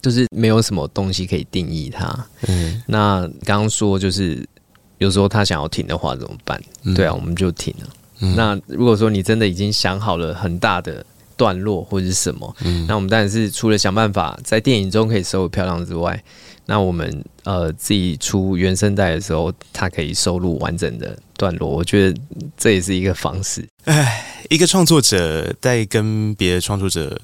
[0.00, 2.26] 就是没有什么东西可以定义它。
[2.46, 4.46] 嗯，那刚刚说就是
[5.02, 6.62] 有时候他想要停的话怎么办？
[6.84, 7.88] 嗯、对啊，我们就停了。
[8.20, 11.04] 嗯、那如果说你真的已经想好了很大的
[11.36, 16.22] 段落或者是什么，嗯，那我们当然是除了想办法在电影中可以收得漂亮之外。
[16.64, 22.20] 那我们呃自己出原声带的时候，它可以收录完整的段落，我觉得
[22.56, 23.66] 这也是一个方式。
[23.84, 27.20] 哎，一个创作者在跟别的创作者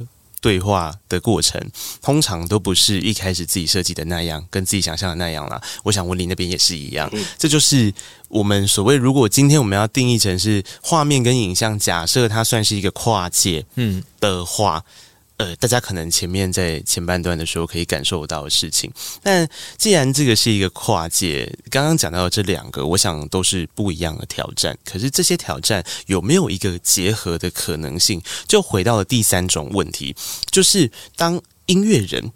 [0.49, 1.61] 对话的过程，
[2.01, 5.61] 通常都不是一开始自己设计的那样，跟自己想象的那样啦。
[5.83, 7.93] 我想文林那边也是一样，嗯、这就是
[8.29, 14.83] 我们所谓，如果今天我们要定义成是画面跟影像，假设它算是一个跨界，嗯的话。
[14.87, 14.93] 嗯
[15.39, 24.77] 呃，大家可能前面在前半段的时候可以感受到的事情，但既然这个是一个跨界，刚刚讲到的这两个，我想都是不一样的挑战。
[24.85, 28.21] 可是这些挑战有没有一个结合的可能性？
[28.49, 30.15] 就回到了第三种问题，
[30.51, 32.33] 就是当音乐人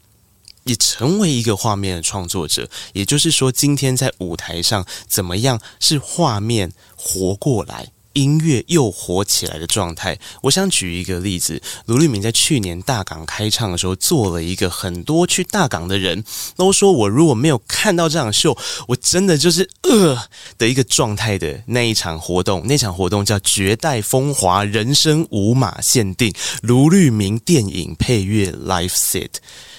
[0.64, 7.91] 也成为一个画面的创作者，也就是说，今天在舞台上怎么样是画面活过来？
[8.14, 11.60] 音乐又火起来的状态，我想举一个例子。
[11.86, 16.24] 卢立明在去年大港开唱的时候，做了一个很多去大港的人
[16.56, 18.56] 都说，我如果没有看到这场秀，
[18.88, 20.18] 我真的就是呃
[20.58, 22.62] 的一个状态的那一场活动。
[22.66, 29.28] 那场活动叫《绝代风华人生五马限定卢立明电影配乐 Live Set》。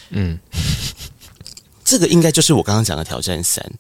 [0.09, 0.39] 嗯，
[1.83, 3.71] 这个应该就是我刚刚讲的挑战三。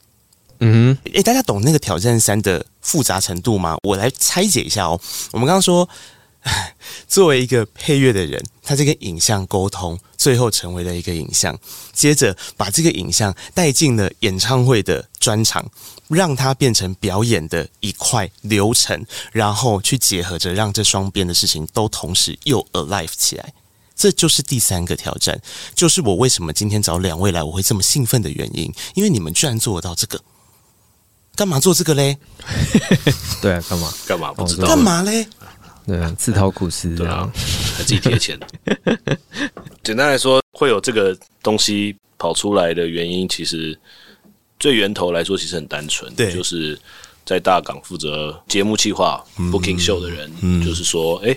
[0.65, 3.75] 嗯，诶，大家懂那个挑战三的复杂程度吗？
[3.83, 4.97] 我来拆解一下哦。
[5.31, 5.87] 我们刚刚说，
[7.05, 11.59] 作为一个配乐的人，他这个影像沟通，最后成为了一个影像，
[11.91, 15.69] 接着把这个影像带进了演唱会的专场，
[16.07, 23.53] 让它变成表演的一块流程，然后去结合着，让这双边的事情都同时又 alive 起来。
[23.95, 25.39] 这就是第三个挑战，
[25.75, 30.21] 就是我为什么今天找两位来，我会这么兴奋的原因，因为你们居然做得到这个。
[31.35, 32.17] 干嘛做这个嘞？
[33.41, 33.93] 对啊，干嘛？
[34.05, 34.31] 干嘛？
[34.33, 35.25] 不知道干嘛嘞？
[35.85, 37.29] 对啊，自讨苦吃，对啊，
[37.75, 38.39] 还自己贴钱。
[39.83, 43.77] 简单来说，会有这个东西跑出来的原因，其实
[44.59, 46.79] 最源头来说，其实很单纯，对，就是
[47.25, 51.35] 在大港负责节目企划、嗯、booking show 的人，嗯、就是说，哎，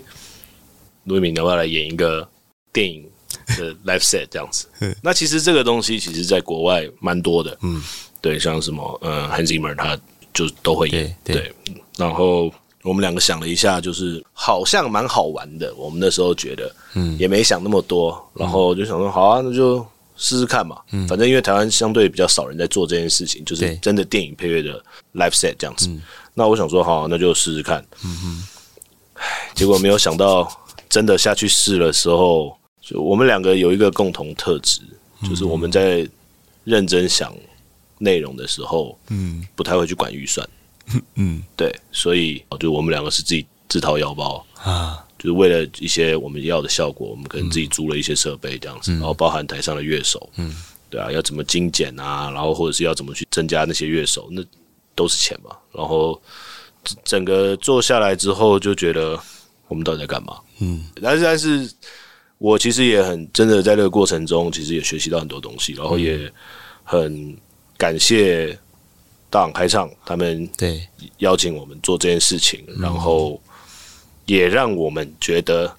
[1.04, 2.28] 卢律铭要不要来演一个
[2.72, 3.04] 电影
[3.59, 4.68] 的 live set 这样子？
[5.02, 7.82] 那其实这个东西，其实在国外蛮多的，嗯。
[8.26, 9.96] 对，像什么，呃，Hans Zimmer 他
[10.34, 11.16] 就都会演。
[11.22, 15.72] 对，对，对，然后我们两个想了一下，就是好像蛮好玩的。
[15.76, 19.78] 我们那时候觉得，嗯，也没想那么多，然后就想说，好啊，那就
[20.16, 20.80] 试试看嘛。
[20.90, 24.82] 嗯，反正因为台湾相对比较少人在做这件事情，就是真的电影配乐的
[25.14, 25.86] live set 这样子。
[25.88, 26.02] 嗯，
[26.34, 27.84] 那我想说，好啊，那就试试看。
[28.04, 29.22] 嗯哼，
[29.54, 30.50] 结果没有想到，
[30.88, 34.80] 真的下去试的时候，就我们两个有一个共同特质，
[35.28, 36.04] 就是我们在
[36.64, 37.32] 认真想。
[37.98, 40.48] 内容的时候，嗯，不太会去管预算，
[41.14, 44.44] 嗯，对，所以就我们两个是自己自掏腰包。
[44.54, 50.52] 啊，就是为了一些我们要的效果，我们可能自己租了一些设备这样子，嗯、然后包含台上的乐手，嗯，
[50.90, 54.44] 对啊，要怎么精简啊，然后或者是要怎么去增加那些乐手，那
[54.94, 55.56] 都是钱嘛。
[55.72, 56.20] 然后
[57.04, 59.16] 整个做下来之后，就觉得
[59.68, 60.37] 我们到底在干嘛？
[60.59, 61.70] 嗯，但是但是
[62.38, 66.30] 我其实也很真的在这个过程中，其实也学习到很多东西，然后也
[66.82, 67.37] 很。
[67.76, 68.52] 感谢
[69.28, 70.86] 大港开唱，他们对。
[71.18, 73.40] 邀请我们做这件事情，然后
[74.26, 75.74] 也让我们觉得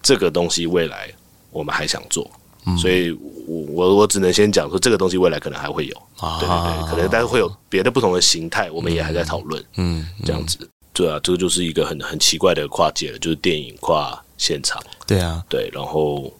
[0.00, 1.12] 这个东西未来
[1.50, 2.30] 我们还想做，
[2.78, 3.10] 所以
[3.48, 6.02] 我我我只能先讲说这个东西未来可能还会有，
[6.38, 10.58] 对对对，可能但是会有别的不同的形态，我们也还在讨论，嗯，这样子，
[10.92, 16.32] 对啊，这个就是一个很很奇怪的跨界了，就是电影跨现场，对啊，对，然后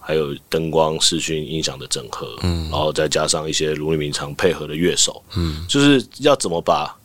[0.00, 6.98] 还有灯光、视讯、音响的整合，嗯，然后再加上一些卢立明常配合的乐手，嗯，就是要怎么把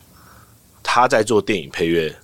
[0.82, 2.16] 他在做电影配乐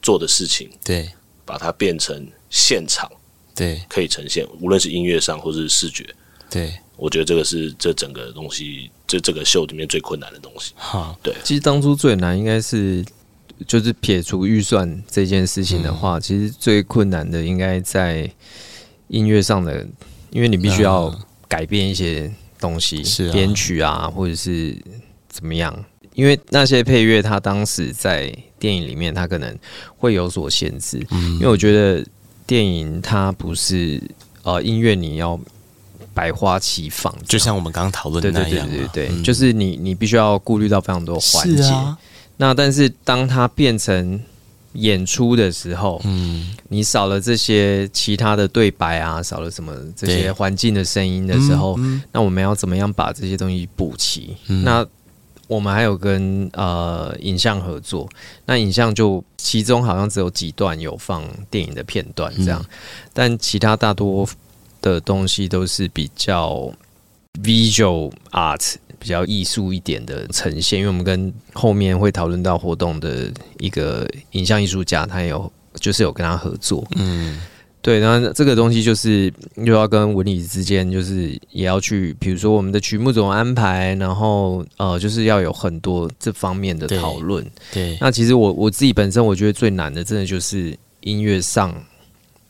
[0.00, 1.10] 做的事情，对，
[1.44, 3.10] 把它变成现场，
[3.54, 6.06] 对，可以呈现，无论是音乐上或是视觉，
[6.48, 10.72] 对，我觉得这个是这整个东西，这这个秀里面最困难的东西。
[10.76, 13.04] 好，对，其实当初最难应该是。
[13.68, 18.28] 就是撇除预算这件事情的话，嗯、其实最困难的应该在
[19.12, 19.86] 音乐上的，
[20.30, 21.14] 因为你必须要
[21.46, 24.74] 改变一些东西，是编、啊、曲啊，或者是
[25.28, 25.72] 怎么样。
[26.14, 29.54] 因为那些配乐，它当时在电影里面，它可能
[29.98, 31.06] 会有所限制。
[31.10, 32.04] 嗯、因为我觉得
[32.46, 34.02] 电影它不是
[34.42, 35.38] 呃音乐，你要
[36.14, 41.70] 百花齐放，就像我们刚刚讨论的那样，对对对对，对，嗯、就是你你必须要顾虑到非常多环节。
[42.38, 44.18] 那但是当它变成
[44.74, 51.78] 演出的时候，嗯，你少了这些其他的对白啊，少了什么这些环境的声音的时候，
[52.10, 54.36] 那我们要怎么样把这些东西补齐？
[54.48, 54.86] 嗯、那
[55.48, 58.08] 我们还有跟呃影像合作，
[58.46, 62.68] 那影像就其中好像只有几段有放电影的片段这样，嗯、
[63.12, 64.26] 但其他大多
[64.80, 66.72] 的东西都是比较
[67.42, 68.76] visual art。
[69.02, 77.42] 比较艺术一点的呈现，因为我们跟后面会讨论到活动的一个影像艺术家，他有就是有跟他合作，嗯，
[77.80, 87.44] 对，然后这个东西就是又要跟文理之间，就是也要去，比如说我们的曲目怎么安排，然后呃，就是要有很多这方面的讨论。
[87.72, 91.74] 对，那其实我我自己本身我觉得最难的，真的就是音乐上，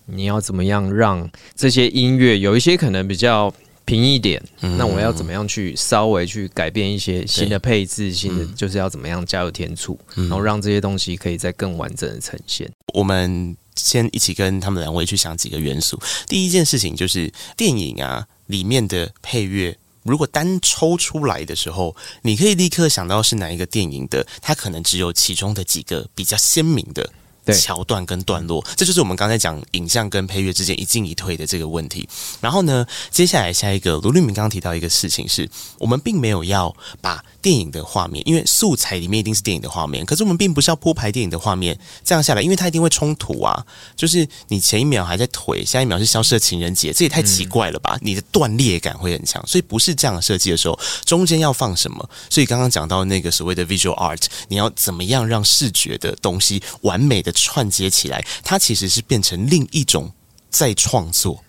[0.04, 3.50] 你要怎么样让这些音乐有一些可能比较。
[3.84, 12.70] 平一点，那我要怎么样去稍微去改变一些新的配置，新的就是要怎么样加入添醋，嗯、然后让这些东西可以再更完整的呈现。
[12.94, 16.00] 我们先一起跟他们两位去想几个元素。
[16.26, 27.10] 第一件事情就是电影啊里面的配乐，如果单抽出来的时候，你可以立刻想到是哪一个电影的，它可能只有其中的几个比较鲜明的。
[27.46, 32.08] 桥段跟段落，这就是我们刚才讲影像跟配乐之间一进一退的这个问题。
[32.40, 41.78] 然后呢，接下来下一个卢立明刚刚提到一个事情是，我们并没有要把电影的画面，因为素材里面一定是电影的画面，可是我们并不是要铺排电影的画面。
[42.04, 43.64] 这样下来，因为它一定会冲突啊，
[43.96, 47.98] 就是你前一秒还在腿，下一秒是消失的情人节，这也太奇怪了吧？
[48.02, 52.08] 你的断裂感会很强，所以不是这样设计的时候，中间要放什么？
[52.30, 60.12] 所以刚刚讲到那个所谓的 visual art，你要怎么样让视觉的东西完美的串接起来，它其实是变成另一种
[60.50, 61.42] 再创作。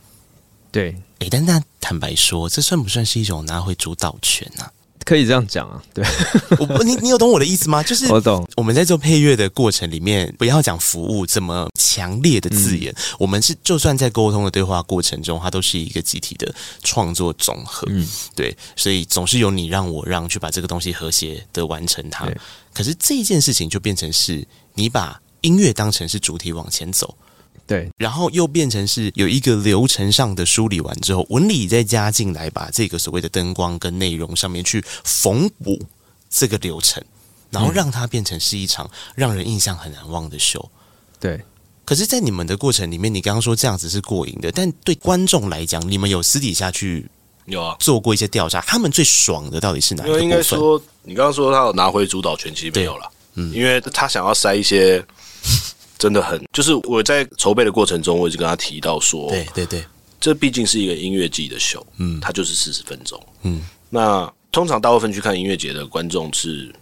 [0.71, 4.71] 对，诶，但那坦白说，这算不算是一种拿回主导权呢、啊？
[5.05, 6.03] 可以这样讲啊，对，
[6.57, 7.83] 我你你有懂我的意思吗？
[7.83, 8.47] 就是我懂。
[8.55, 12.89] 我们在做配乐的过程里面，不要讲服务这么强烈的字眼。
[12.93, 17.85] 嗯、我们是就算在沟通的对话过程中，它都是一个集体的创作总和。
[17.91, 22.25] 嗯，对，所以总是有你让我让去把这个东西和谐的完成它。
[22.73, 25.21] 可是这一件事情就变成是你把。
[25.43, 27.15] 音乐当成是主体往前走，
[27.67, 35.79] 对，然后又变成是有一个流程上的梳理完之后，纹理再加进来，把这个所谓的灯光跟内容上面去缝补
[36.29, 37.03] 这个流程，
[37.51, 40.69] 然后让它变成是一场让人印象很难忘的秀。
[41.19, 41.41] 对，
[41.86, 47.06] 可是，在你们的过程里面，你刚刚说这样子是过瘾的，但对观众来讲，你们有私底下去
[47.45, 47.75] 有啊。
[47.79, 50.23] 做过一些调查，他们最爽的到底是哪一个部分？
[50.23, 55.03] 应该说，你刚刚说他有拿回主导权，其实没有了，嗯，因为他想要塞一些。
[55.99, 59.86] 真的很，就是我在筹备的过程中，我一直跟他提到说，对对对，
[60.19, 66.73] 这毕竟是一个音乐季的秀，嗯，它就是四十分钟，嗯，那通常大部分去看音乐节的观众是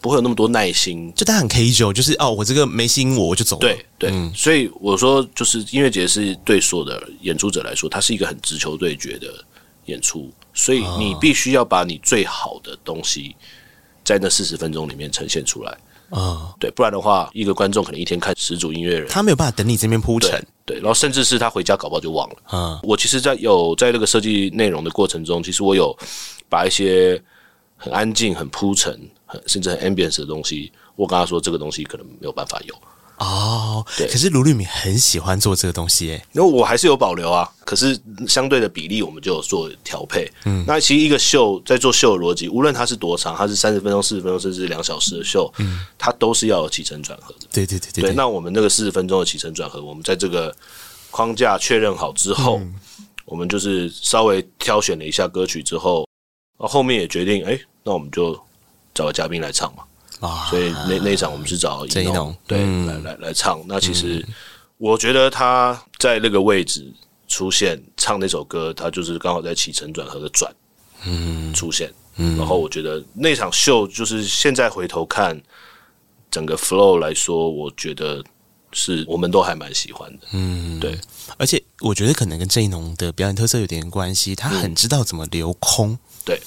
[0.00, 9.26] 不会有那么多耐心，就他很 casual，就是哦，我这个没吸引我，我就走了，对对，嗯，所以我说，就是音乐节是对所有的演出者来说，它是一个很直球对决的
[9.84, 13.36] 演出，所以你必须要把你最好的东西
[14.02, 15.76] 在那四十分钟里面呈现出来。
[16.10, 22.36] 啊，哦、对，不然的话，一个观众可能一天看十组音乐人，他没有办法等你这边铺陈，对，然后甚至是他回家搞不好就忘了。
[22.44, 25.96] 啊、哦，我其实，在有在那个设计内容的过程中，其实我有
[26.48, 27.20] 把一些
[27.76, 28.92] 很安静、很铺陈、
[29.24, 32.74] 很甚至很 ambience 的东西，我跟他说，这个东西可能没有办法有。
[33.20, 37.46] 哦，对，可是卢律敏很喜欢做这个东西，哎，因为我还是有保留啊。
[37.66, 40.28] 可是相对的比例，我们就有做调配。
[40.46, 47.46] 嗯，那其实一个秀在做秀的逻辑，无论它是多长，它是三十分钟、四十分钟，甚至两小时的秀，嗯，它都是要有起承转合的。
[47.52, 48.12] 对对对对，对。
[48.14, 50.56] 那我们那个四十分钟的起承转合，我们在这个
[51.10, 52.74] 框架确认好之后，嗯、
[53.26, 56.08] 我们就是稍微挑选了一下歌曲之后，
[56.56, 58.34] 后面也决定，哎，那我们就
[58.94, 59.84] 找个嘉宾来唱嘛。
[60.20, 63.62] 啊，所以那那一场我们是找郑一农对来来来唱。
[63.66, 64.24] 那其实
[64.76, 66.92] 我觉得他在那个位置
[67.26, 70.54] 出现唱那首歌，他就是刚好在起承转合的转，
[71.04, 75.40] 嗯，出现，嗯，然后我觉得那场秀就是现在回头看
[76.30, 78.22] 整个 flow 来说，我觉得
[78.72, 80.98] 是我们都还蛮喜欢的，嗯，对，
[81.38, 86.38] 而且我觉得可能跟郑一农的表演特色有点关系，他很知道怎么留空，对。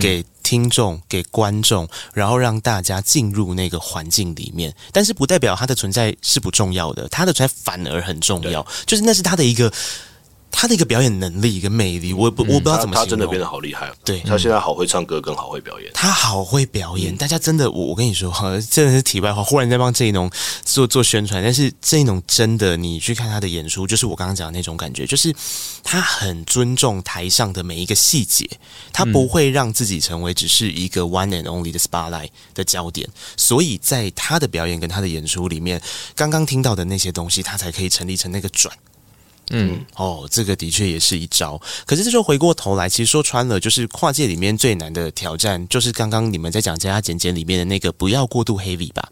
[0.00, 9.72] 给听众、给观众，然后让大家进入那个环境里面，但是不代表它的存在是不重要的，它的存在反而很重要，就是那是他的一个。
[10.56, 13.04] 他的一个表演能力跟魅力，我不我不知道怎么形容。
[13.04, 15.90] 他真的变得好厉害，对，他现在好会唱歌，更好会表演。
[15.92, 18.32] 他好会表演，大家真的，我我跟你说，
[18.70, 19.42] 真的是题外话。
[19.42, 20.30] 忽然在帮郑一农
[20.64, 25.34] 做做宣传，但是郑一农真的，你去看他的演出，就是我刚刚讲的那种感觉，就是
[25.82, 28.48] 他很尊重台上的每一个细节，
[28.92, 33.08] 他不会让自己成为只是一个 one and only 的 spotlight 的焦点。
[33.36, 35.82] 所以在他的表演跟他的演出里面，
[36.14, 38.72] 刚刚听到的那些东西，他才可以成立成那个转。
[39.50, 41.60] 嗯，哦，这个的确也是一招。
[41.86, 49.08] 可是这时候回过头来，其实说穿了，就是跨界里面最难的挑战，就是刚刚你们在讲加加减减里面的那个不要过度 heavy 吧。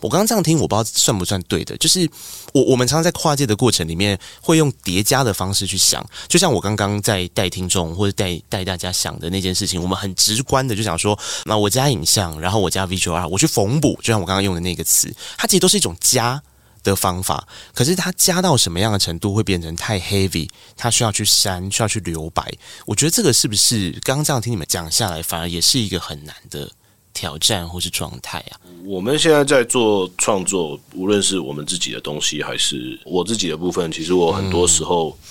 [0.00, 1.76] 我刚刚这样听，我不知道算不算对的。
[1.76, 2.08] 就是
[2.52, 6.04] 我我们常常在跨界的过程里面，会用叠加的方式去想。
[6.26, 16.42] 就像我刚刚在带听众或者带带大家想的那件事情，我们很直观的就想说，那我加影像，然后我加 V R，我去缝补，就像我刚刚用的那个词，它其实都是一种加。
[16.82, 20.48] 的方法，可是它加到什么样的程度会变成太 heavy？
[20.76, 22.52] 它需要去删，需要去留白。
[22.86, 26.68] 我觉得这个是不是刚刚这样听你们讲下来，反而也是一个很难的
[27.14, 28.58] 挑战或是状态啊？
[28.84, 35.28] 我们现在在做创作，无论是我们自己的东西，还是我自己的部分，其实我很多时候，嗯、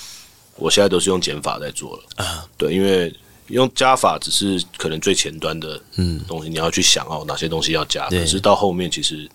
[0.56, 2.48] 我现在都是用减法在做了啊。
[2.58, 3.14] 对，因为
[3.48, 9.30] 用加法只是可能最前端的嗯东西，嗯、你要去想哦哪些东西要加，可是到后面其实。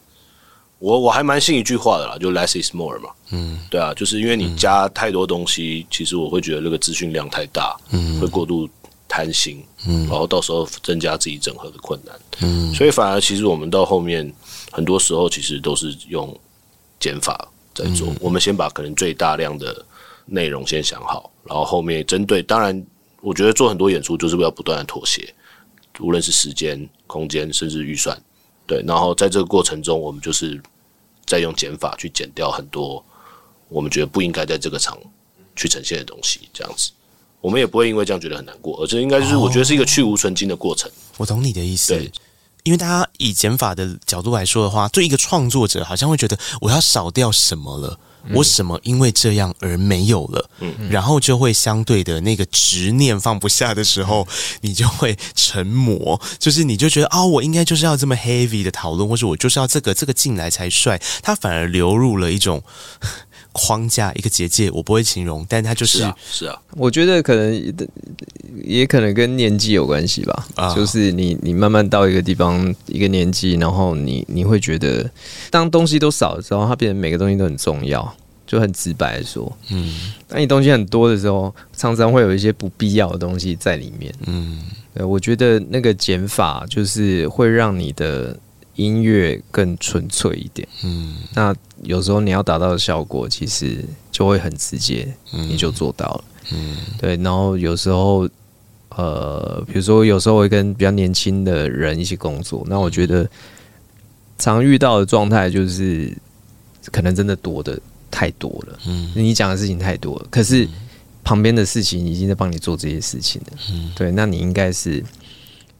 [0.79, 3.09] 我我还蛮信一句话的啦，就 less is more 嘛。
[3.31, 8.69] 嗯，对啊，就是因为你加太多东西，其实我会觉得那个资讯量太大，嗯，会过度
[9.09, 14.31] 贪心，嗯，然后到时候增加自己整合的困难，嗯，所以反而其实我们到后面
[14.71, 16.39] 很多时候其实都是用
[17.01, 18.09] 减法在做。
[18.09, 19.85] 嗯，我们先把可能最大量的
[20.27, 22.85] 内容先想好，然后后面针对，当然
[23.23, 25.35] 我觉得做很多演出就是为了不断的妥协，
[26.01, 28.17] 无论是时间、空间，甚至预算。
[28.67, 30.61] 对，然后在这个过程中，我们就是
[31.25, 33.05] 在用减法去减掉很多
[33.69, 34.99] 我们觉得不应该在这个场
[35.55, 36.91] 去呈现的东西，这样子，
[37.41, 40.91] 我们也不会因为这样觉得很难过，而这应该就是我觉得是一个去无存精的过程。
[40.91, 42.11] 哦，我懂你的意思，对，
[42.65, 47.99] 因为大家以减法的角度来说的话，对一个创作者好像会觉得我要少掉什么了。
[48.33, 54.27] 我什么因为这样而没有了，嗯，然后就会相对的那个执念放不下的时候，
[54.61, 62.63] 你就会成魔，就是你就觉得啊、哦，我应该就是要这么 heavy 的讨论，或者我就是要这个这个进来才帅，他反而流入了一种
[63.57, 67.75] 框架，一个结界，我不会形容，但它就是是啊，是啊，我觉得可能
[68.63, 75.11] 也可能跟年纪有关系吧，啊，就是你你慢慢到一个地方一个年纪，然后你你会觉得，
[75.51, 78.15] 当东西都少的时候，它变成每个东西都很重要。
[78.47, 84.63] 就很直白的说，嗯，当你东西很多的时候，常常会有一些不必要的东西在里面，嗯，
[84.95, 88.39] 对，我觉得那个减法就是会让你的
[88.77, 98.29] 音乐更纯粹一点，嗯，那有时候你要达到的效果，其实就会很直接，你就做到了，嗯，对，然后有时候，
[98.91, 103.29] 呃，比如说有时候会跟比较年轻的人一起工作，那我觉得
[104.39, 106.17] 常遇到的状态就是，
[106.93, 107.79] 可能真的多的。
[108.09, 110.67] 太多了，嗯，你讲的事情太多了，可是
[111.23, 115.05] 旁边的事情已经在帮你做这些事情了，嗯，对，那你应该是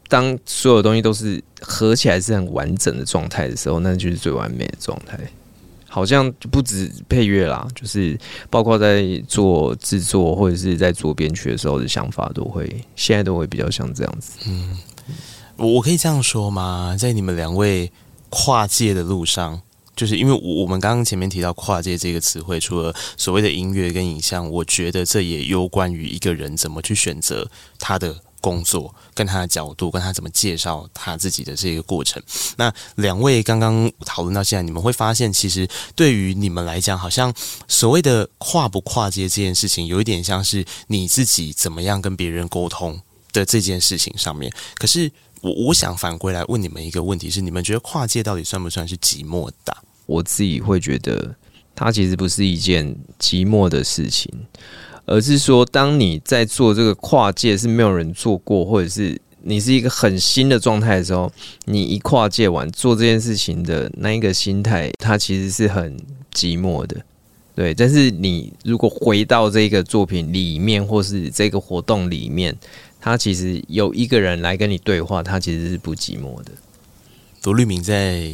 [0.07, 5.19] 当所有东西都是合起来是很完整的状态的时候，那就是最完美的状态。
[5.87, 14.33] 好像不止配乐啦，就是包括在做制作或者是在做编曲的时候的想法，都会现在都会比较像这样子。
[14.47, 14.77] 嗯，
[15.55, 16.95] 我可以这样说吗？
[16.99, 17.91] 在你们两位
[18.29, 19.61] 跨界的路上。
[19.95, 27.49] 就是因为我我们刚刚前面提到跨界这个词汇，除了所谓的音乐跟影像，我觉得这也有关于一个人怎么去选择
[27.79, 32.21] 他的工作，跟他的角度，跟他怎么介绍他自己的这个过程。
[32.57, 37.33] 那两位刚刚讨论到现在，你们会发现，其实对于你们来讲，好像
[37.67, 42.99] 所谓的跨不跨界这件事情，有一点像是你自己怎么样跟别人沟通
[43.33, 44.51] 的这件事情上面。
[44.75, 45.11] 可是
[45.41, 49.77] 我我想反归来问你们一个问题是：你们觉得跨界到底算不算是寂寞的？
[50.05, 51.35] 我自己会觉得，
[51.75, 54.33] 它其实不是一件寂寞的事情，
[55.07, 61.31] 而是说，当你在做这个跨界是没有人做过，或者是你是一个很新的状态的时候，
[61.65, 65.97] 你一跨界完做这件事情的那一个心态，它其实是很
[66.33, 66.97] 寂寞的。
[67.55, 72.55] 对，但是你如果回到这个作品里面，或是这个活动里面，
[72.99, 76.51] 他其实有一个人来跟你对话，他其实是不寂寞的。
[77.45, 78.29] 罗律铭在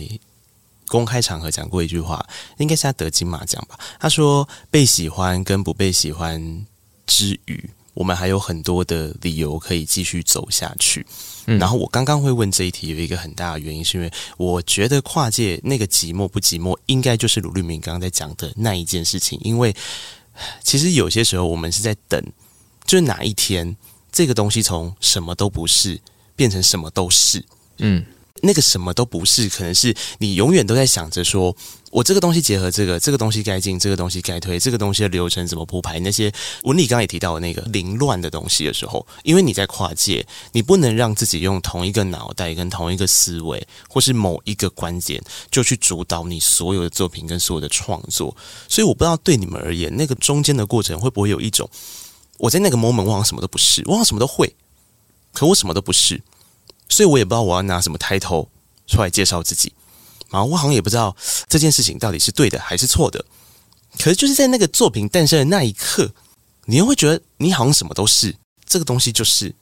[0.88, 2.26] 公开场合讲过一句话，
[2.58, 3.80] 应该是他得金马奖吧？
[4.00, 6.66] 他说：“被喜欢跟不被喜欢
[7.08, 11.06] 之余，我们还有很多的理由可以继续走下去。”
[11.46, 19.40] 嗯，然后我刚刚会问这一题，有一个很大的原因，是因为我觉得跨界那个寂寞不寂寞，应该就是鲁律明刚刚在讲的那一件事情。
[19.44, 19.76] 因为
[20.64, 22.24] 其实有些时候，我们是在等，
[22.86, 23.76] 就是哪一天
[24.12, 26.00] 这个东西从什么都不是
[26.36, 27.44] 变成什么都是。
[27.80, 28.06] 嗯。
[28.46, 31.56] 那个什么都不是，可能是你永远都在想着说，
[31.92, 35.98] 我这个东西结合这个，这个东西该进，这个东西该推，这个东西的流程怎么铺排？
[36.02, 36.30] 那些
[36.64, 48.36] 文理刚也提到的那个凌乱的东西的时候，因为你在跨界，你不能让自己用同一个脑袋跟同一个思维，或是某一个观点就去主导你所有的作品跟所有的创作。
[48.68, 51.70] 所以我不知道对你们而言，那个中间的过程会不会有一种，
[52.40, 54.54] 我在那个 moment 我好像什么都不是，我好像什么都会，
[55.32, 56.22] 可我什么都不是。
[56.90, 58.48] 所以我也不知道我要拿什么 title
[58.86, 59.74] 出来介绍自己，
[60.30, 61.16] 然后我好像也不知道
[61.48, 63.24] 这件事情到底是对的还是错的。
[64.00, 66.12] 可是就是在那个作品诞生的那一刻，
[66.66, 69.54] 你又会觉得你好像什么都是，这个东西就是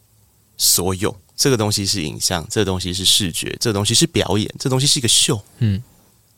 [0.57, 5.41] 所有，这个东西是影像，这个东西是视觉，这个东西是表演，这东西是一个秀。
[5.59, 5.83] 嗯，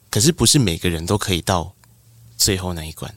[0.09, 1.73] 可是不是每个人都可以到
[2.37, 3.13] 最后那一关。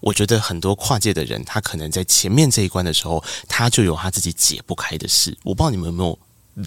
[0.00, 5.36] 我觉得很多跨界的人，他可能在前面这一关的时候，他就有他自己解不开的事。
[5.44, 6.18] 我不知道你们有没有。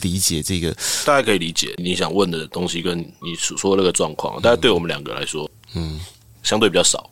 [0.02, 0.72] 理解这个，
[1.06, 4.42] 大家可以理解你想问的东西跟你所说的那个状况。
[4.42, 6.00] 大概对我们两个来说，嗯，
[6.44, 7.10] 相对比较少。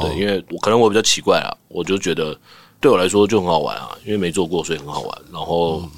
[0.00, 2.38] 对，因为我可能我比较奇怪啊，我就觉得
[2.80, 5.22] 对我来说就很好玩啊，因为没做过，所以很好玩。
[5.32, 5.88] 然后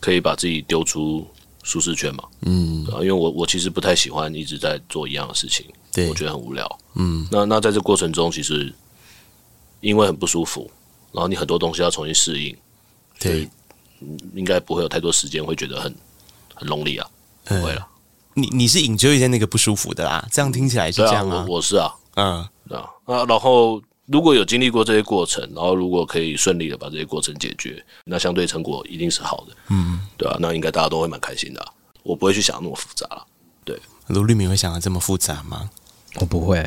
[0.00, 1.26] 可以把自己丢出
[1.62, 6.78] 舒适圈嘛，嗯，啊因为我我其实不太喜欢一直在做一样的事情，对，我觉得很无聊。
[6.94, 8.72] 嗯，那那在这过程中，其实
[9.80, 10.70] 因为很不舒服，
[11.12, 12.56] 然后你很多东西要重新适应，
[13.20, 13.48] 对。
[14.34, 15.94] 应该不会有太多时间，会觉得很
[16.54, 17.08] 很 lonely 啊，
[17.44, 17.86] 不会了。
[18.34, 21.44] 你你是 enjoy 在那个不舒服的啦，这样听起来是这样啊。
[21.48, 22.84] 我我是啊，嗯，对啊。
[23.06, 29.56] 那然后如果有经历过这些过程，然后如果可以顺利的把这些过程解决，那相对成果一定是好的。
[29.68, 30.36] 嗯，对啊。
[30.38, 31.66] 那应该大家都会蛮开心的。
[32.02, 33.26] 我不会去想那么复杂了。
[33.64, 35.70] 对，卢丽敏会想的这么复杂吗？
[36.20, 36.62] 我不会。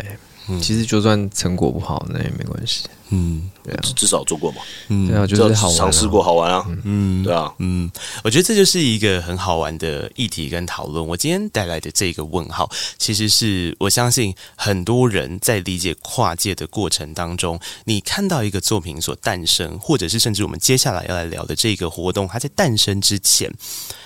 [0.61, 2.83] 其实就算成果不好，那也没关系。
[3.11, 4.61] 嗯，对啊，至少做过嘛。
[4.89, 6.65] 嗯，对啊，就是好尝试过，好玩啊。
[6.83, 7.89] 嗯，对啊，嗯，
[8.23, 11.05] 我觉得这就是一个很好玩的议题跟讨论。
[11.05, 12.69] 我今天带来的这个问号，
[12.99, 23.51] 其实是我相信很多人在理解跨界的过程当中，你看到一个作品所诞生，或者是甚至我们接下来要来聊的这个活动，它在诞生之前，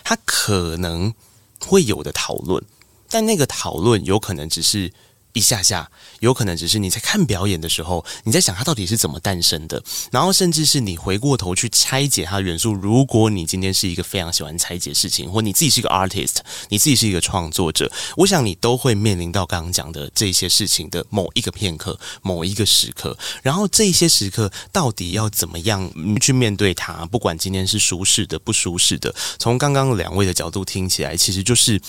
[0.03, 1.13] 它可能
[1.59, 2.63] 会有的讨论，
[3.09, 4.91] 但那个讨论有可能只是。
[5.33, 12.71] 一下下，有可能只是你在看表演的时候，你在想它到底是怎么诞生的，然后甚至是你回过头去拆解它的元素。
[12.73, 16.37] 如果你今天是一个非常喜欢拆解事情，或你自己是一个 artist，
[16.69, 23.17] 你自己是一个创作者，我想你都会面临到刚刚讲的这些事情的某一个片刻、某一个时刻。
[23.41, 27.05] 然后这些时刻到底要怎么样去面对它？
[27.07, 31.81] 不管今天是舒适的、不舒适的，从刚刚两位的角度听起来，其实就是。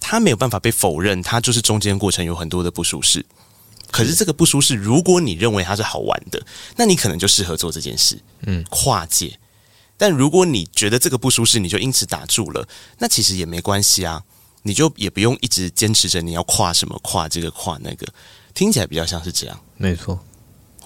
[0.00, 3.24] 他没有办法被否认，他就是中间过程有很多的不舒适。
[3.92, 6.40] 可是这个不舒适，如果你认为它是好玩的，
[6.76, 9.36] 那你可能就适合做这件事，嗯，跨界。
[9.96, 12.66] 但如果你觉得这个不舒适，你就因此打住了，
[12.98, 14.22] 那其实也没关系啊，
[14.62, 18.06] 你就也不用一直坚持着你要跨什么，跨这个跨那个，
[18.54, 20.24] 听起来比较像是这样，没错。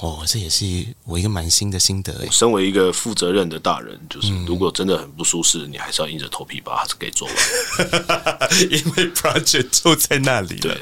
[0.00, 0.64] 哦，这也是
[1.04, 2.28] 我一个蛮新的心得诶。
[2.30, 10.56] 身为一个负责任的大人，就是如果真的很不舒适，你还是要硬着头皮把它给做完， 因为 project 就在那里。
[10.56, 10.76] 对，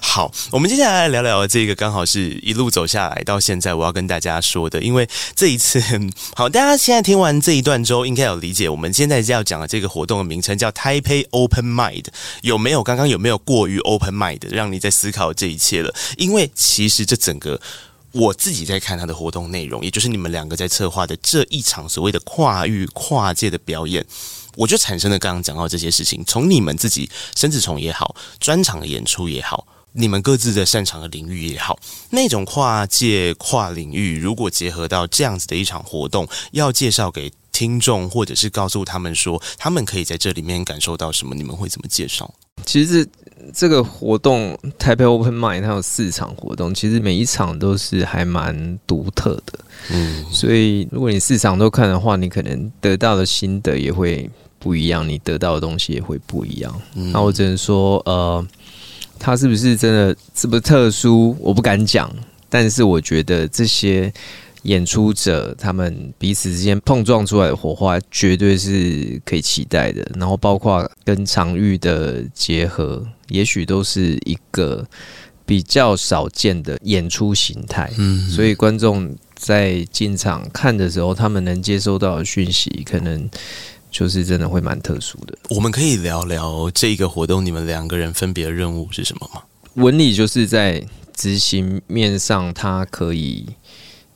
[0.00, 4.80] 好，我们接下来来聊聊这个，刚好是一路走下来到现在，我要跟大家说的。
[4.82, 5.82] 因为这一次，
[6.36, 12.04] 好，大家现在听完这一段之后，应该有理解，我们现在要讲的这个活动的名称叫 Taipei Open Mind，
[12.42, 12.82] 有没有？
[12.82, 15.92] 刚刚有没有过于 Open Mind，让你在思考这一切了？
[16.18, 17.58] 因为其实这整个。
[18.12, 24.04] 我自己在看他的活动内容，也就是你们两个在策划的这一场所谓的跨域跨界的表演，
[24.56, 26.24] 我就产生了刚刚讲到这些事情。
[26.24, 31.78] 从你们自己身子虫也好，专场的演出也好，你们各自的擅长的领域也好，
[32.10, 42.32] 那种跨界跨领域，如果结合到这样子的一场活动，要介绍给听众，或者是告诉他们说他们可以在这里面感受到什么，你们会怎么介绍？
[42.64, 43.08] 其实
[43.52, 49.58] 这个活动台北 Open Mind 它有四场活动，其实每一场都是还蛮独特的。
[49.90, 54.28] 嗯，所以如果你四场都看的话，你可能得到的心得也会
[54.58, 56.74] 不一样，你得到的东西也会不一样。
[56.94, 58.46] 嗯，那我只能说，呃，
[59.18, 61.36] 它是不是真的是不是特殊？
[61.40, 62.10] 我不敢讲。
[62.50, 64.10] 但是我觉得这些
[64.62, 70.06] 演出者他们彼此之间碰撞出来的火花，绝对是可以期待的。
[70.18, 74.86] 然后包括跟场域的结合，也许都是一个
[75.46, 77.90] 比较少见的演出形态。
[77.98, 83.30] 嗯，所以观众在进场看的时候，他们能接收到的讯息，可能
[83.90, 85.38] 就是真的会蛮特殊的。
[85.50, 89.42] 我们可以聊聊这个活动，你们两个人分别的任务是什么吗？
[89.74, 90.84] 文理就是在
[91.14, 93.46] 执行面上，它可以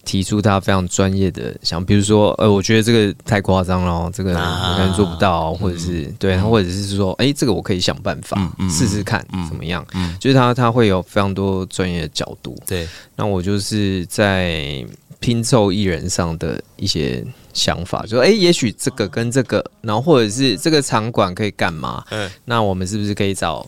[0.04, 8.36] 提出他非常专业的想，比如说，呃，我觉得这个太夸张了，这个我可能做不到，或者是对，或者是说，哎，这个我可以想办法
[8.68, 9.86] 试试看怎么样。
[10.18, 12.56] 就是他他会有非常多专业的角度。
[12.66, 14.84] 对，那我就是在
[15.20, 22.04] 拼凑艺人上的一些想法，就说，哎，也许这个跟这个，然后或者是这个场馆可以干嘛？
[22.10, 23.64] 嗯，那我们是不是可以找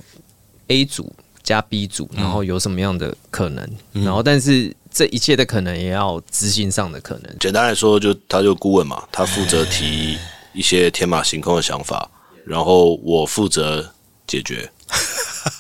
[0.67, 1.13] A 组？
[1.45, 3.63] 加 B 组，然后有什么样的可能？
[3.93, 7.37] 嗯、然后，但是这一切的可能也要执行上的可能。
[7.41, 10.17] 简单来说，就他就顾问嘛，他负责提
[10.53, 12.09] 一些天马行空的想法，
[12.45, 13.85] 然后我负责
[14.27, 14.71] 解决。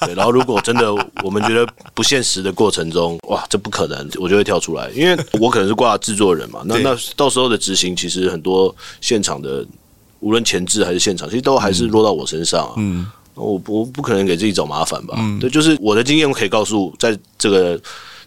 [0.07, 6.62] 对，然后如果真的我们觉得不现实的过程中， 哇，这不可能，我就会跳出来，因为我可能是挂制作人嘛。
[6.64, 9.66] 那 那到时候的执行，其实很多现场的，
[10.20, 12.74] 无论前置还是现场，其实都还是落到我身上啊。
[12.76, 13.07] 嗯。
[13.35, 15.16] 我我不可能给自己找麻烦吧？
[15.18, 17.76] 嗯，对，就是我的经验，我可以告诉，在这个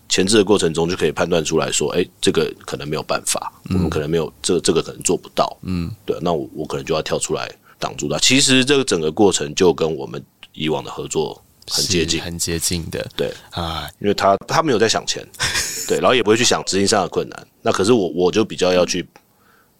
[0.09, 7.49] 前置的过程中，就可以判断出来说，哎，这个可能没有办法，我们可能没有这个这个可能做不到，嗯，对，那我我可能就要跳出来
[7.79, 8.17] 挡住它。
[8.19, 15.25] 其实这个整个过程就跟我们以往的合作很接近，很接近的，对啊，因为他他没有在想钱，
[15.87, 17.47] 对，然后也不会去想执行上的困难。
[17.61, 19.07] 那可是我我就比较要去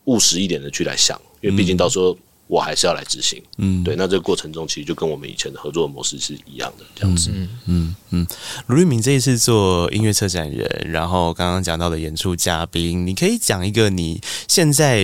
[0.05, 2.17] 务实一点的去来想，因为毕竟到时候。
[2.47, 8.27] 我还是要来执行，嗯，对，那这个过程中其实就跟我们以前的合作的模式是一样的，这样子，嗯嗯嗯。
[8.67, 15.03] 卢律铭这一次做音乐策展人，然后刚刚讲到的演出嘉宾，你可以讲一个你现在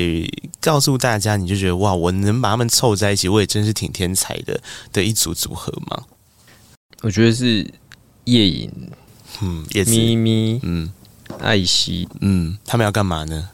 [0.62, 4.62] 告诉大家，你就觉得哇，我能把他们凑在一起，我也真是挺天才的
[4.94, 6.04] 的一组组合吗？
[7.02, 7.70] 我觉得是
[8.24, 8.72] 夜影，
[9.42, 10.90] 嗯，咪咪，嗯，
[11.42, 13.50] 艾希，嗯，他们要干嘛呢？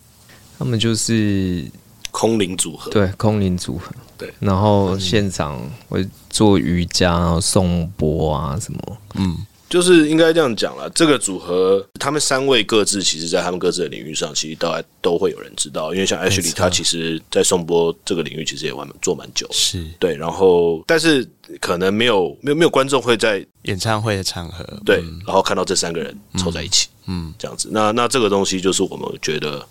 [0.60, 1.66] 他们就是。
[2.12, 9.38] 空灵组合，对，空灵组合，对，然后现场会做瑜伽，然后颂钵啊什么，嗯，
[9.70, 10.90] 就是应该这样讲了。
[10.90, 15.94] 这个组合，他们三位各自其实，在他们各自的领域上，其实都还都会有人知道。
[15.94, 20.16] 因为像 Ashley，他其实在颂钵这个领域其实也玩做蛮久，是对。
[20.16, 21.28] 然后，但是
[21.62, 27.70] 可能没有没有没有观众会在演唱会的场合，对，然后看到这三个人凑在一起，嗯，这样子。
[27.72, 29.66] 那那这个东西就是我们觉得。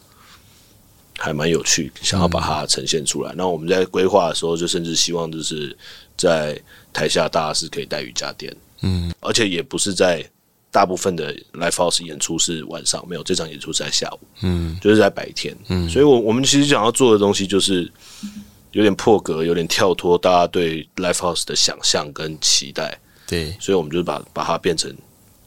[1.20, 3.34] 还蛮有趣，想要把它呈现出来。
[3.36, 5.76] 那、嗯、我们在规划的时候，就甚至希望就是
[6.16, 6.56] 在
[6.92, 10.24] 台下大家是可以带瑜伽垫，嗯，而且也不是在
[10.70, 17.90] 大部分的 live house 演出是晚上，没有这场演出是在下午，嗯，就是在白天，嗯，所以我我们其实想要做的东西就是
[18.70, 22.96] 有点破格，有点跳脱大家对 live house 的想象跟期待，
[23.26, 24.94] 对，所以我们就把把它变成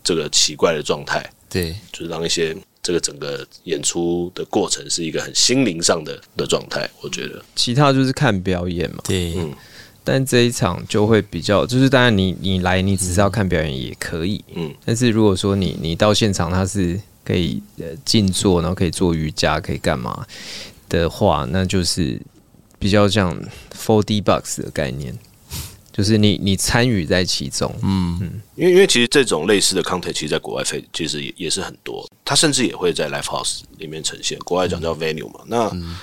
[0.04, 2.54] 这个奇怪的状态，对，就是让一些。
[2.84, 7.44] 这个整个演出的过程是一个很心灵上的的状态，我觉得。
[7.56, 9.54] 其他就是看表演嘛，对，嗯。
[10.04, 14.74] 但这一场就会比较，就是当然你你来你只是要看表演也可以，嗯。
[14.84, 20.26] 但是如果说你你到现场，它是可以呃静坐，然后可以做瑜伽，可以干嘛
[20.90, 22.20] 的话，那就是
[22.80, 23.40] 比较像
[23.76, 25.16] Four D box 的概念。
[25.94, 28.18] 就是你，你参与在其中，嗯。
[28.22, 34.40] 嗯，因为因为其实这种类似的 content，其实在国外非其实也也是很多，它甚至也会在 live house 里面呈现。
[34.40, 35.98] 国外讲叫 venue 嘛，那、嗯、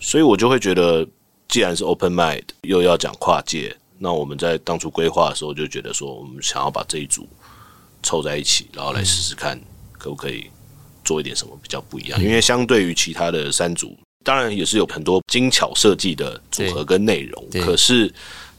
[0.00, 1.06] 所以我就会觉得，
[1.46, 7.28] 既然是 open mind，又要讲跨界，那我们在当初规划的时候就觉得说，我们想要把这一组
[8.02, 9.60] 凑在一起，然后来试试看
[9.92, 10.46] 可不可以
[11.04, 12.18] 做一点什么比较不一样。
[12.18, 18.10] 嗯、因为相对于其他的三组，当然也是有很多精巧设计的组合跟内容，可是。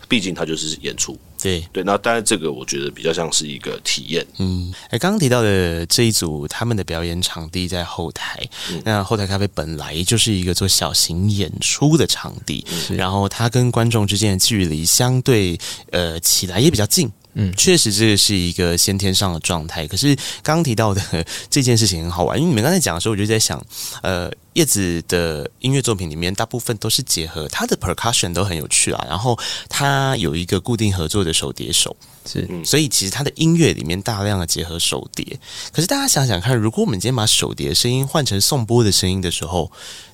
[0.09, 1.63] 毕竟它就是演出，对。
[1.71, 4.25] 对，那当然这个我觉得比较像是一个体验。
[4.39, 15.57] 嗯，哎，刚刚提到的这一组，他们的表演场地在后台，嗯、那后台咖啡本来就是一个做小型演出的场地，嗯、然后它跟观众之间的距离相对
[15.91, 17.09] 呃起来也比较近。
[17.33, 19.87] 嗯，确实这个是一个先天上的状态。
[19.87, 21.01] 可是刚刚提到的
[21.49, 23.63] 这件事情很好玩，因为你们刚才讲的时候，我就在想，
[24.01, 29.37] 呃，叶子的音乐作品里面大部分都是结合他的 percussion 都很有趣啊，然后
[29.69, 35.39] 他有一个固定合作的手碟手，是，所以其实他的音乐里面大量的结合手碟。
[35.71, 39.71] 可是大家想想看，如果我们今天把手碟声音换成颂钵的声音的时候，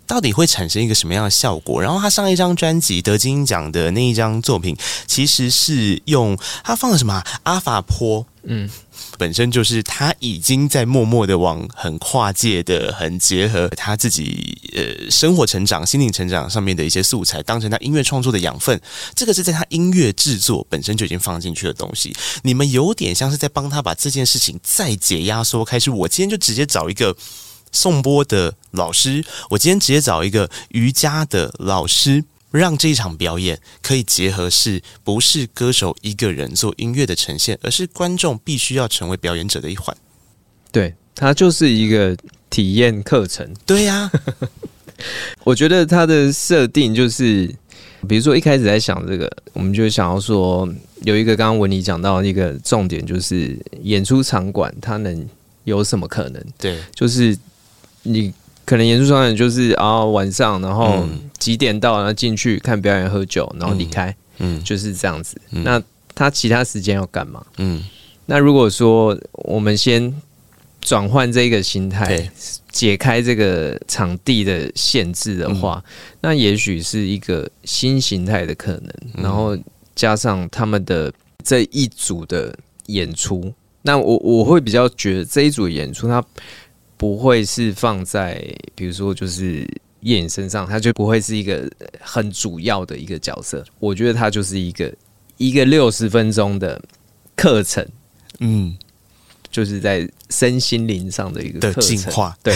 [0.07, 1.81] 到底会产生一个什么样的效果？
[1.81, 4.75] 然后他上一张专辑得金音奖的那一张作品，
[5.07, 8.69] 其实是用他放了什么阿法波嗯，
[9.17, 18.79] 本身就是他已经在默默的往很跨界的、很结合他自己呃生活成长、心灵成长上面的一些素材，当成他音乐创作的养分。
[19.15, 22.15] 这个是在他音乐制作本身就已经放进去的东西。
[22.43, 27.17] 你们有点像是在帮他把这件事情再解压缩开，始我今天就直接找一个
[27.75, 32.23] 颂钵的老师，我今天直接找一个瑜伽的老师。
[32.51, 39.93] 让这一场表演可以结合，是不是歌手一个人做音乐的呈现，而是观众必须要成为表演者的一环。
[40.71, 42.15] 对，它就是一个
[42.49, 43.53] 体验课程。
[43.65, 44.11] 对呀、啊，
[45.43, 47.53] 我觉得它的设定就是，
[48.07, 50.65] 比如说一开始在想这个，我们就想要说
[51.03, 55.27] 有一个刚刚文妮讲到的一个重点，就是演出场馆它能
[55.65, 56.41] 有什么可能？
[56.57, 57.37] 对，就是
[58.05, 58.33] 你。
[58.67, 65.39] 可能演出商演就是啊晚上，然后几点到，然后进去看表演、喝酒，然后离开，嗯，就是这样子。
[65.51, 65.79] 嗯、那
[66.15, 67.45] 他其他时间要干嘛？
[67.59, 67.83] 嗯，
[68.25, 70.11] 那如果说我们先
[70.81, 72.27] 转换这个心态，
[72.71, 78.91] 解开这个场地的限制的话，嗯、那也许是一个新形态的可能。
[79.13, 79.55] 然后
[79.93, 82.51] 加上他们的这一组的
[82.87, 83.53] 演出，
[83.83, 86.25] 那我我会比较觉得这一组演出它。
[86.97, 88.41] 不会是放在
[88.73, 89.67] 比如说就是
[90.01, 91.69] 叶颖身上，他就不会是一个
[91.99, 93.63] 很主要的一个角色。
[93.79, 94.93] 我觉得他就是一个
[95.37, 96.81] 一个六十分钟的
[97.35, 97.85] 课程，
[98.39, 98.77] 嗯，
[99.51, 102.55] 就是在身心灵上的一个课程，进化，对，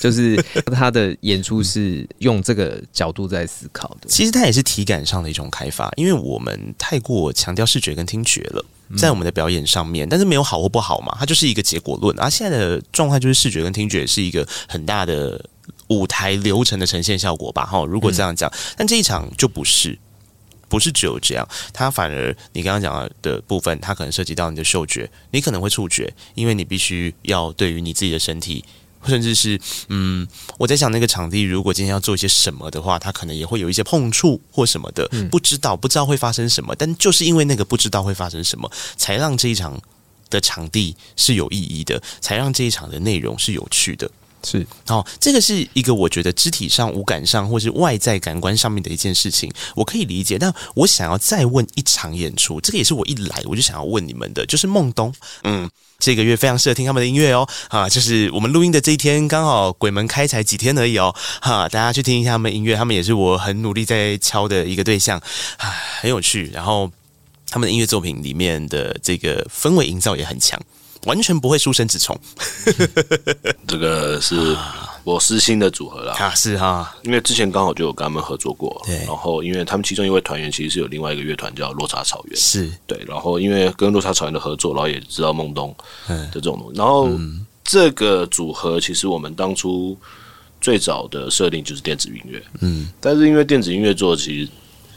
[0.00, 0.36] 就是
[0.72, 4.08] 他的演出是用这个角度在思考的。
[4.08, 8.64] 其实他也是体感上的一种开发，因为我们太过强调视觉跟听觉了。
[8.96, 12.18] 在我们的表演上面，但是没有好或不好嘛，它就是一个结果论。
[12.18, 15.44] 而、啊、现在的状态就是视觉跟听觉是一个很大的
[15.88, 17.64] 舞台流程的呈现效果吧？
[17.64, 19.98] 哈，如果这样讲，但这一场就不是，
[20.68, 28.64] 不是只有这样，它反而你刚刚讲的部分，它可能涉及到你的嗅觉，你可能会触觉，因为你必须要对于你自己的身体。
[29.06, 30.26] 甚至是，嗯，
[30.58, 39.80] 我在想那个场地，如果今天要做一些什么的话，它可能也会有一些碰触或什么的，不知道不知道会发生什么，但就是因为那个不知道会发生什么，才让这一场
[40.28, 44.10] 的场地是有意义的，才让这一场的内容是有趣的。
[44.42, 50.38] 是，哦，这个是一个我觉得肢体上、五感上，或是外在感官上面的一件事情，我可以理解。
[50.38, 55.12] 但我想要再问一场演出，这个也是我一来我就想要问你们的，就是梦东，
[55.44, 55.68] 嗯，
[55.98, 65.18] 这个月非常适合听他们的音乐哦，啊，就是我们录音的这一天，刚好鬼门开才几天而已哦，哈，大家去听一下他们音乐，他们也是我很努力在敲的一个对象，
[65.58, 65.68] 啊，
[66.00, 66.50] 很有趣。
[66.54, 66.90] 然后
[67.50, 70.58] 他们的音乐作品里面的这个氛围营造也很强。
[71.06, 72.18] 完全不会书生子虫，
[73.66, 74.54] 这个是
[75.02, 76.14] 我私心的组合啦。
[76.18, 78.96] 啊，是哈，因为之前刚好就有跟他们合作过，对。
[79.06, 83.02] 然后，因为他们其中一位团员其实是有另外一个乐团叫落差草原，是对。
[83.08, 85.74] 然后，因为跟落差草原的合作，然后也知道孟东
[86.06, 86.78] 的这种东西。
[86.78, 87.08] 然后，
[87.64, 89.96] 这个组合其实我们当初
[90.60, 92.90] 最早的设定就是电子音乐，嗯。
[93.00, 94.50] 但是因为电子音乐做的其实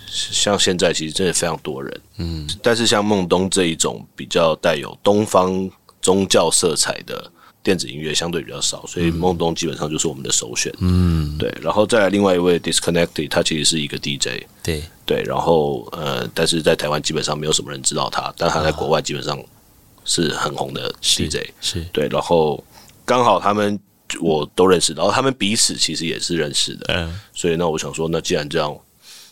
[0.06, 2.46] 像现在其实真的非常多人，嗯。
[2.62, 5.72] 但是像孟东这一种比较带有东方。
[6.04, 7.32] 宗教色彩的
[7.64, 10.72] 电子音乐相对比较少，所以梦东基本上就是我们的首选。
[10.80, 14.84] 嗯，对，然后再来另外一位 Disconnected，他其实是一个 DJ，对。
[15.06, 19.42] 对，然后呃，但是在台湾基本上没有什么人知道他，但他在国外基本上
[20.06, 21.86] 是很红的 DJ，是，是。
[21.92, 22.64] 对，然后
[23.06, 23.80] 刚好他们
[24.22, 28.78] 我都认识，然后他们彼此其实也是认识的，嗯，所以那我想说，那既然这样。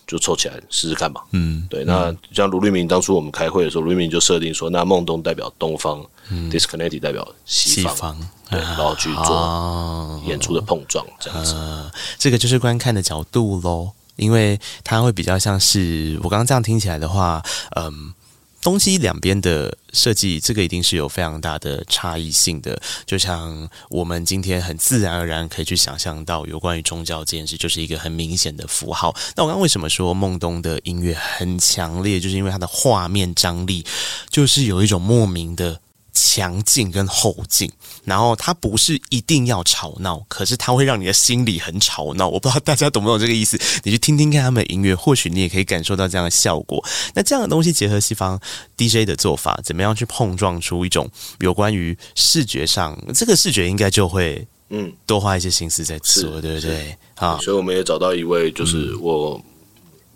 [0.08, 1.22] 就凑起来试试看嘛。
[1.32, 1.84] 嗯，对。
[1.84, 11.54] 那像卢立明当初我们开会的时候，卢立明就设定说，那梦东代表东方，嗯，Disconnected 代表西方，西方对，然后去做演出的碰撞，这样子。
[11.54, 17.44] 呃，这个就是观看的角度喽，因为它会比较像是我刚刚这样听起来的话，
[17.76, 18.14] 嗯。
[18.62, 22.80] 东西两边的设计，这个一定是有非常大的差异性的。
[23.06, 29.16] 就像我们今天很自然而然可以去想象到，有关于宗教这件事，就是一个很明显的符号。
[29.36, 33.86] 那我刚刚为什么说孟东的音乐很强烈，就是因为它的画面张力，
[34.30, 35.82] 就是有一种莫名的。
[36.24, 37.72] 强劲跟后劲，
[38.06, 42.28] 然后它不是一定要吵闹，可是它会让你的心里很吵闹。
[42.30, 43.60] 我不知道大家懂不懂这个意思？
[43.84, 46.84] 你去听听看他们的音乐，或许你也可以感受到这样的效果。
[47.16, 48.40] 那这样的东西结合西方
[48.78, 51.10] DJ 的做法，怎么样去碰撞出一种
[51.40, 56.96] 有关于视觉上，这个视觉应该就会嗯多花一些心思在做，对不对？
[57.16, 59.42] 啊，所以我们也找到一位，就是我。
[59.44, 59.51] 嗯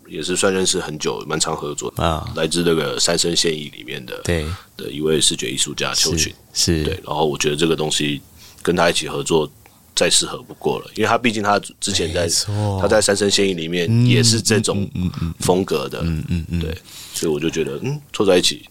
[0.08, 2.26] 也是算认识很久，蛮常合作的啊。
[2.36, 4.46] 来自那个三生现役里面的对
[4.76, 6.94] 的一位视觉艺术家邱群是，是对。
[7.04, 8.20] 然后我觉得这个东西
[8.62, 9.50] 跟他一起合作
[9.94, 12.28] 再适合不过了，因为他毕竟他之前在
[12.80, 14.88] 他在三生现役里面也是这种
[15.40, 16.76] 风格的，嗯嗯嗯，对。
[17.14, 18.68] 所以我就觉得嗯，凑在一起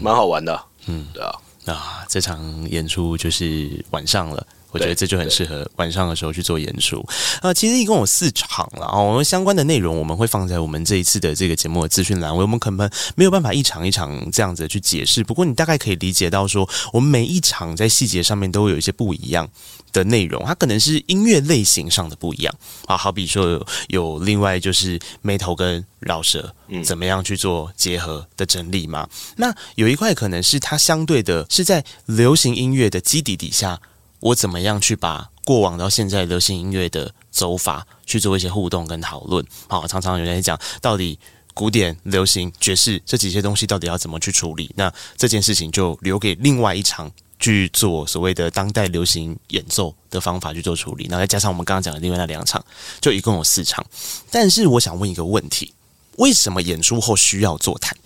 [0.00, 1.32] 蛮好玩的，嗯，对啊，
[1.66, 4.46] 啊，这场演出就是晚上了。
[4.70, 7.04] 我觉得这就很适合晚上的时候去做演出。
[7.42, 9.00] 呃，其实一共有四场了啊。
[9.00, 15.24] 我们相关的内容我们会放在我们这一次的这个节目的资讯栏，我们可能没有办法一场一场这样子去解释。
[15.24, 19.48] 不过你大概可以理解到说，我们每一场在细节上面都会有一些不一样
[19.92, 22.54] 的内容，它可能是音乐类型上的不一样
[22.86, 22.96] 啊。
[22.96, 26.54] 好比说有，有另外就是 Metal 跟饶舌
[26.84, 29.08] 怎么样去做结合的整理嘛。
[29.36, 33.80] 那有一块可能是它相对的是在流行音乐的基底底下。
[34.20, 39.44] 我怎么样去把过往到现在流行音乐的走法去做一些互动跟讨论？
[39.68, 41.18] 好，常常有人讲，到底
[41.54, 44.70] 古典、流行、爵士这几些东西到底要怎么去处理？
[44.76, 51.06] 那这件事情就留给另外一场去做所谓的当代流行演奏的方法去做处理。
[51.10, 52.64] 那再加上我们刚刚讲的另外那两场，
[53.00, 53.84] 就一共有四场。
[54.30, 55.72] 但是我想问一个问题：
[56.18, 57.96] 为什么演出后需要座谈？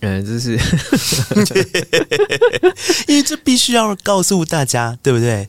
[0.00, 0.52] 嗯，就是，
[3.08, 5.48] 因为这必须要告诉大家，对不对？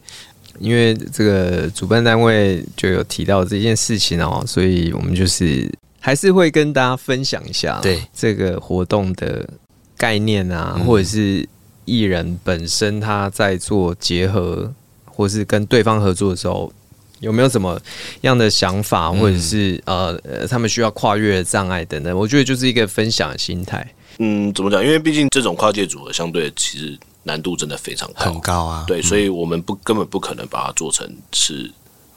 [0.60, 9.48] 因为这个主办单位就有提到这件事情哦，所以我们就是还是会跟大家分享一下，对这个活动的
[9.96, 11.48] 概念啊，嗯、或者是
[11.86, 14.74] 艺人本身他在做结合，
[15.06, 16.74] 或是跟对方合作的时候，
[17.20, 17.80] 有没有什么
[18.22, 22.18] 样的想法，或者是、嗯、呃，他们需要跨越的障碍等等？
[22.18, 23.88] 我觉得就是一个分享的心态。
[24.20, 24.84] 嗯，怎么讲？
[24.84, 28.84] 因为毕竟这种跨界组合相对其实难度真的非常高，很高啊。
[28.88, 31.72] 对，所以我们不根本不可能把它做成是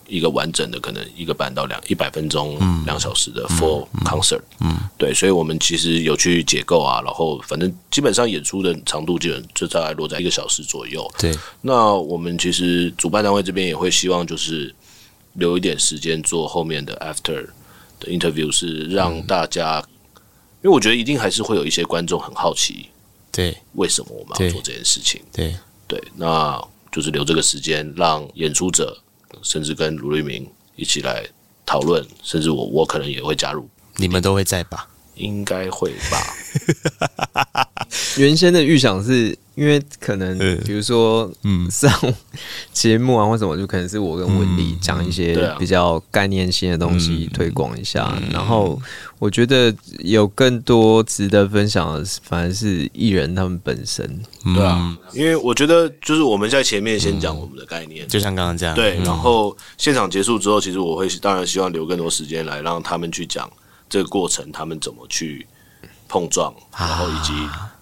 [0.07, 4.41] 一个完整的，可能一个半到两一百分钟、两小时的 full concert。
[4.61, 11.07] 嗯，对，所以我们其实有去解构啊，然后反正基本上演出的长度基本就大概落在一个小时左右。
[11.19, 14.75] 对，那我们其实主办单位这边也会希望就是
[15.35, 17.47] 留一点时间做后面的 after
[18.01, 19.85] 的 interview，是让大家。
[20.63, 22.89] 因为我觉得一定还是会有一些观众很好奇，
[23.33, 25.21] 对，为什么我们要做这件事情？
[25.33, 25.57] 对
[25.89, 28.97] 对，那就是留这个时间，让演出者
[29.43, 30.47] 甚至跟卢立明
[30.77, 31.27] 一起来
[31.65, 33.69] 讨论，甚至我我可能也会加入。
[33.97, 34.89] 你们都会在吧？
[35.15, 37.67] 应该会吧。
[38.19, 39.39] 原先的预想是。
[39.61, 41.93] 因为可能，比如说，嗯，上
[42.73, 48.11] 节目啊，或什么，就可能是我跟文丽讲一些比较概念性的东西，推广一下。
[48.33, 48.81] 然后，
[49.19, 54.19] 我觉得有更多值得分享的，反而是艺人他们本身，
[54.55, 54.97] 对啊。
[55.13, 58.97] 因为我觉得，就是我们在前面先讲我们的概念，就像刚刚这样，对。
[59.05, 63.47] 然后现场结束之后，其实我会当然希望留更多时间来让他们去讲
[63.91, 65.47] 这个过程，他们怎么去
[66.11, 67.33] 碰撞，然后以及。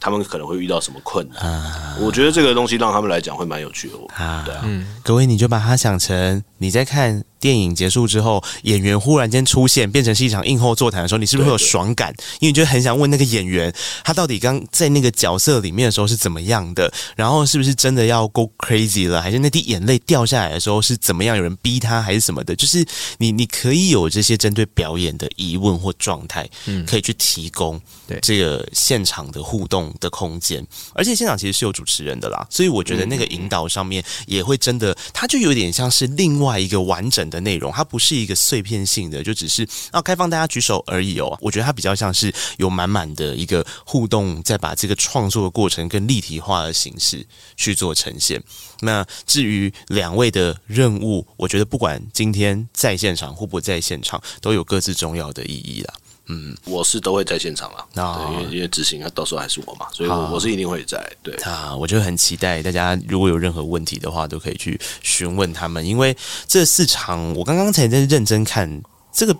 [0.00, 1.44] 他们可能会遇到什么困难？
[1.44, 3.96] 啊、我觉得这个东西让他们来讲会蛮有趣的。
[4.14, 12.14] 啊，对啊，嗯、各位你就把它想成你在看电影结束之后，演员忽然间出现，变成是一场映后座谈的时候，你是不是会有爽感？
[12.40, 13.72] 因为你就很想问那个演员，
[14.04, 16.92] 他到底刚在那个角色里面的时候是怎么样的？
[17.16, 19.20] 然后是不是真的要 go crazy 了？
[19.22, 21.36] 还是那滴眼泪掉下来的时候是怎么样？
[21.36, 22.56] 有人逼他还是什么的？
[22.56, 22.84] 就是
[23.18, 41.36] 你你可以有这些针对表演的疑问或状态，嗯，可以去提供对这个现场的互动的空间，而且现场其实是有主持人的啦，所以我觉得那个引导上面也会真的，他就有点像是另外一个完整的内容，它不是一个碎片性的，就只是啊开放大家举手而已哦。
[41.40, 47.26] 我觉得它比较像是有满满的一个互动，再把这个创作的过程更立体化的形式
[47.56, 48.42] 去做呈现。
[48.80, 55.94] 那至于两位的任务，我觉得不管今天在现场或不在现场，都有各自重要的意义啦。
[56.28, 60.98] 嗯，我是都会在现场了，哦、对，因为因为执行，啊到时候还是我嘛，所以我我是一定会在。
[61.22, 66.16] 对啊，我就很期待大家如果有任何问题的话，都可以去询问他们，因为
[66.46, 69.36] 这四场我刚刚才在认真看，这个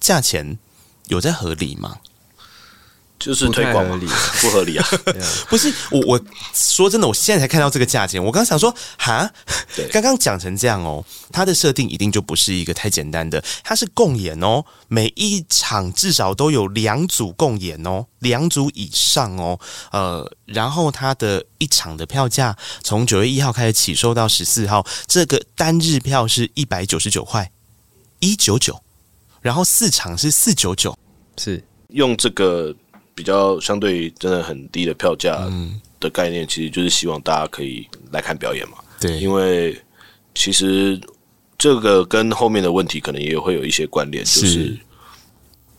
[0.00, 0.58] 价钱
[1.06, 1.98] 有在合理吗？
[3.22, 4.06] 就是推广合理，
[4.42, 4.86] 不合理啊！
[5.48, 6.20] 不是我，我
[6.52, 8.22] 说真的，我现在才看到这个价钱。
[8.22, 9.30] 我刚想说，哈，
[9.92, 19.58] 刚刚讲成这样哦，它的设定一定就不是一个太简单的，它是共演哦，每一场至少都有两组共演哦，两组以上哦，
[19.92, 27.52] 呃，然后它的一场的票价从九月一号开始起售到十四号，这个单日票是一百九十九块，
[28.18, 28.82] 一九九，
[29.40, 30.98] 然后四场是四九九，
[31.38, 32.74] 是用这个。
[33.14, 35.46] 比较相对真的很低的票价
[36.00, 38.78] 的概念，其实就是希望大家可以来看表演嘛。
[39.00, 39.78] 对，因为
[40.34, 40.98] 其实
[41.58, 44.24] 这个跟后面的问题可能也会有一些关联。
[44.24, 44.76] 就是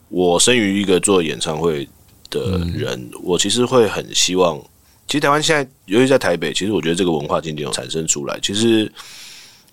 [0.10, 1.88] 我生于一个做演唱会
[2.30, 4.62] 的人，我其实会很希望。
[5.08, 8.40] 其实台湾现在，尤其在台北，其实我觉得这个文化渐渐有产生出来。
[8.42, 8.90] 其实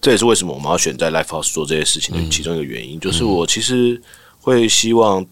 [0.00, 2.98] 这也是为什么我们要选在 Live House 做这些事情的其中一个原因。
[2.98, 4.00] 就是我其实
[4.40, 5.24] 会希望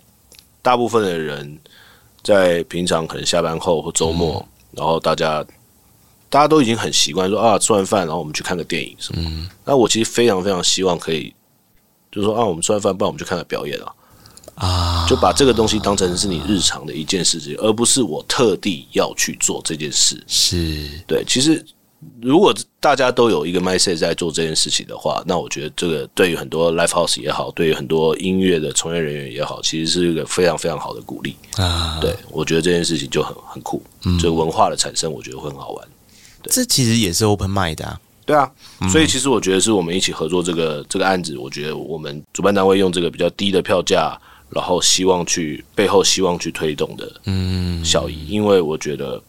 [0.61, 1.59] 大部分的人。
[2.23, 5.45] 在平常可能下班后或周末，嗯、然后大家
[6.29, 9.23] 大家都已经很习惯说啊，吃完饭然后我们去看个电影什么。
[9.25, 11.35] 嗯、那我其实非常非常希望可以，
[12.13, 13.93] 就是说啊，我们吃完饭，不然我们去看个表演啊。
[14.57, 20.21] 啊，就把这个东西当成是你日常的一件事情，而不是我特地要去做这件事。
[20.27, 21.65] 是对，其实
[22.21, 31.99] 如果大家都有一个 mindset 在做这件事情的话，那我觉得这个对于很多 live house 也好，对于很多音乐的从业人员也好，其实是一个非常非常好的鼓励啊。
[32.01, 35.89] 对，我觉得这件事情就很很酷，嗯，这个文化的产生，我觉得会很好玩。
[36.43, 38.01] 对，这其实也是 open mind 的啊。
[38.25, 38.51] 对啊，
[38.91, 44.19] 所以其实我觉得是我们一起合作这个这个案子，我觉得我们主办单位用这个比较低的票价。
[44.51, 49.23] 然后希望去背后希望去推动的嗯效益，因为我觉得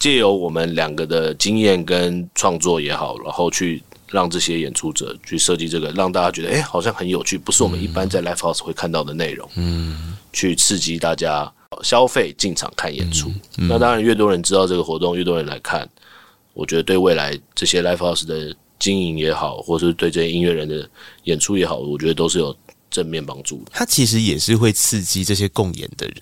[0.00, 11.52] 借由我们两个的经验跟创作也好，然后去让这些演出者去设计这个，让大家觉得哎，好像很有趣，不是我们一般在 Live House 会看到的内容，嗯，去刺激大家
[11.84, 13.30] 消费进场看演出。
[13.54, 15.88] 那当然，越多人知道这个活动，越多人来看，
[16.54, 20.88] 我觉得对未来这些 Live House 的经营也好，或是对这些音乐人的
[21.24, 22.56] 演出也好，我觉得都是有。
[22.90, 26.16] 正面帮助的，它其实也是会刺激这些共演的人，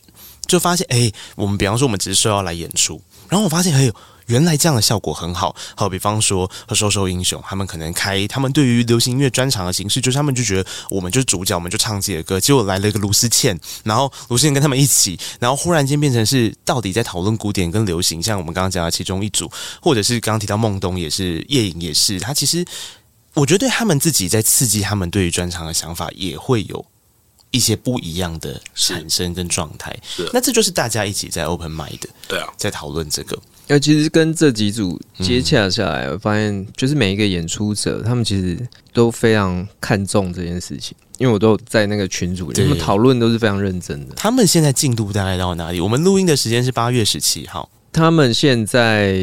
[0.46, 3.94] 就发现哎、欸，我们比方说我们只是说要来演出，然后我发现哎呦，
[4.26, 5.54] 原来这样的效果很好。
[5.76, 12.40] 好，比方说和收收英雄，他们可能开他们对于流行音乐专场的形式，就是他们就觉得我们就是主角，我们就唱自己的歌。
[12.40, 19.50] 结果来了一个卢思倩，然后卢思倩跟他们一起，然后忽然间变成是到底在讨论古典跟流行，像我们刚刚讲的其中一组，
[19.80, 22.64] 或者是刚刚提到孟东也是叶颖也是，他其实。
[23.34, 26.84] 我觉得对他们自己在刺激他们对于专场的想法，也会有
[27.51, 29.96] 一些不一样的产生跟状态。
[30.03, 33.38] 是，那这就是大家一起在 open mind 的，对啊，在讨论这个。
[33.66, 38.59] 那其实跟这几组接洽下来，我发现就是每一个演出者，他们其实
[38.92, 44.14] 都非常看重这件事情，因为我都在那个群组里，他们讨论都是非常认真的。
[44.14, 45.80] 他们现在进度大概到哪里？
[45.80, 49.18] 我们录音的时间是八月十七号，他们现在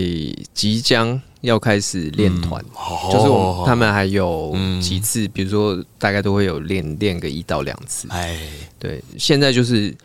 [0.54, 1.22] 即将。
[1.46, 8.08] 要开始练团，嗯，就是我们他们还有几次，嗯，比如说大概都会有练练个一到两次。
[8.12, 8.38] 哎，
[8.78, 9.96] 对，现在就是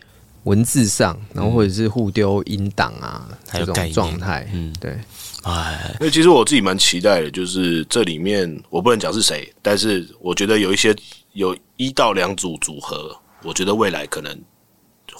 [0.44, 4.48] 文字上，然后或者是互丢音档啊，这种状态。
[4.52, 4.96] 嗯，对。
[5.42, 10.94] 哎，因为其实我自己蛮期待的，就是这里面我不能讲是谁，但是我觉得有一些
[11.32, 14.38] 有一到两组组合，我觉得未来可能。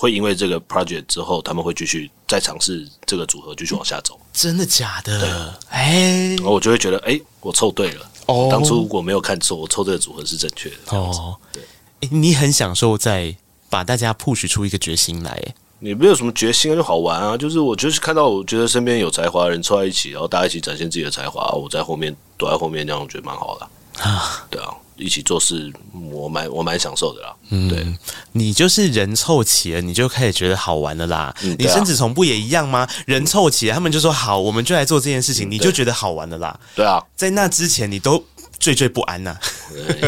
[0.01, 4.18] 会因为这个 project 之后，他们会继续再尝试这个组合继续往下走。
[4.32, 5.20] 真的假的？
[5.20, 5.28] 对，
[5.68, 8.11] 哎、欸，然后我就会觉得，哎、欸，我凑对了。
[8.24, 10.76] 哦，当初如果没有看错，我凑这个组合是正确的。
[10.96, 11.62] 哦，对、
[12.01, 13.36] 欸，你很享受在
[13.68, 15.38] 把大家 push 出一个决心来。
[15.80, 17.36] 你没有什么决心啊，就好玩啊。
[17.36, 23.68] 就是我就是看到我觉得身边有才华的人凑在一起，然后大家一起展现自己的才华，我在后面躲在后面，那样我觉得蛮好的。
[24.03, 24.74] 啊，对啊。
[25.01, 25.72] 一起做事，
[26.12, 27.34] 我蛮我蛮享受的啦。
[27.51, 27.86] 嗯，对，
[28.32, 31.34] 你就是人凑齐了，你就开始觉得好玩了啦。
[31.42, 32.88] 嗯啊、你生子从不也一样吗？
[33.07, 36.59] 人凑齐了，他们就说好，我们就来做这件事情，嗯、你就觉得好玩了啦。
[36.74, 38.18] 对啊，在那之前你都
[38.61, 39.40] 惴惴不安呐、啊，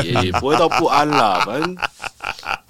[0.05, 1.77] 也也不会到不安啦， 反正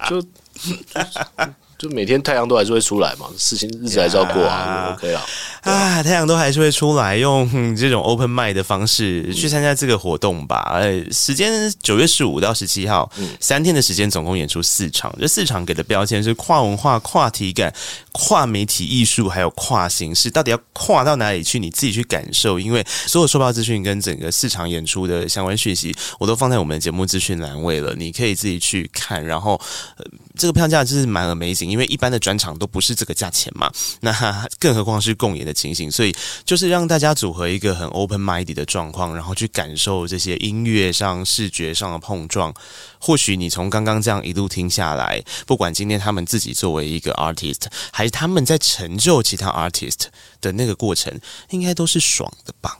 [0.09, 0.27] 就。
[0.63, 5.21] 就就每天太阳都还是会出来嘛，事情日子还是要过啊，OK 啊。
[5.63, 10.73] 啊，太阳都还是会出来，用这种 open mind 的方式去参加这个活动吧。
[10.73, 13.09] 呃，时间九月十五到十七号，
[13.39, 15.15] 三天的时间，总共演出四场。
[15.17, 17.73] 这四场给的标签是跨文化、跨体感、
[18.11, 20.29] 跨媒体艺术，还有跨形式。
[20.29, 21.57] 到底要跨到哪里去？
[21.59, 22.59] 你自己去感受。
[22.59, 29.25] 因为所有售票资讯跟整个四场演出的相关讯息，我都放在我们的节目资讯栏位了，你可以自己去看。
[29.25, 29.53] 然后，
[29.95, 30.05] 呃，
[30.35, 31.67] 这个票价就是蛮 amazing。
[31.67, 34.11] 因为一般的专场都不是这个价钱嘛，那
[34.59, 42.53] 更何况是共演的情形，所以就是让大家组合一个很 open minded 的状况，然后去感受这些音乐上、视觉上的碰撞。
[42.99, 50.05] 或许你从刚刚这样一路听下来，不管今天他们自己作为一个 artist，还是他们在成就其他 artist
[50.41, 52.79] 的那个过程，应该都是爽的吧？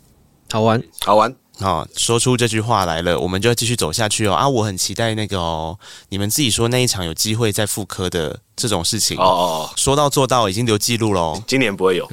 [0.52, 1.36] 好玩，好玩。
[1.60, 4.34] 啊，说出这句话来了，我们就要继续走下去哦。
[4.34, 5.78] 啊，我很期待那个哦，
[6.10, 9.70] 你们自己说那一场有机会再复刻的这种事情哦，哦。
[9.76, 11.42] 说到做到，已经留记录喽。
[11.48, 12.10] 今年不会有，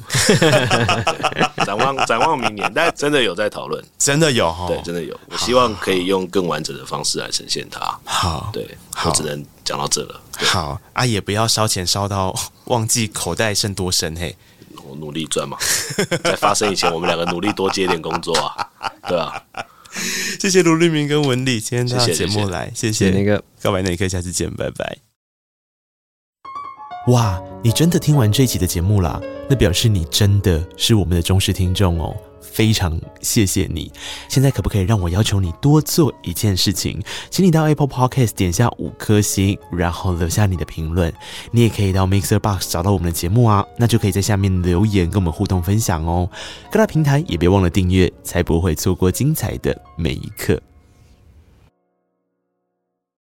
[1.66, 5.18] 展望展望明年，但真的有在讨论，真的有哈，对，真的有。
[5.28, 7.80] 我希望可以用更完整的方式来呈现它。
[8.04, 8.66] 好，对，
[9.04, 10.20] 我只能讲到这了。
[10.38, 12.34] 好啊，也不要烧钱烧到
[12.64, 14.36] 忘记口袋剩多深嘿。
[14.84, 15.56] 我努力赚嘛，
[16.24, 18.66] 在发生以前，我们两个努力多接点工作啊，
[19.08, 19.42] 对啊。
[20.40, 25.09] 谢谢卢立明跟文丽今天到节目来，谢，谢那个告白那一刻，下次见，拜拜。
[27.10, 29.20] 哇，你真的听完这一集的节目啦？
[29.48, 32.16] 那表示你真的是我们的忠实听众哦。
[32.40, 33.90] 非常谢谢你。
[34.28, 37.02] 现在可不可以让我要求你多做一件事情？
[37.28, 41.12] 请你到 Apple Podcast 点下五颗星，然后留下你的评论。
[41.50, 46.30] 你也可以到 Mixer Box 找到我们的节目啊，那就可以在下面留言跟我们互动分享哦。
[46.70, 50.60] 各大平台也别忘了订阅，才不会错过精彩的每一刻。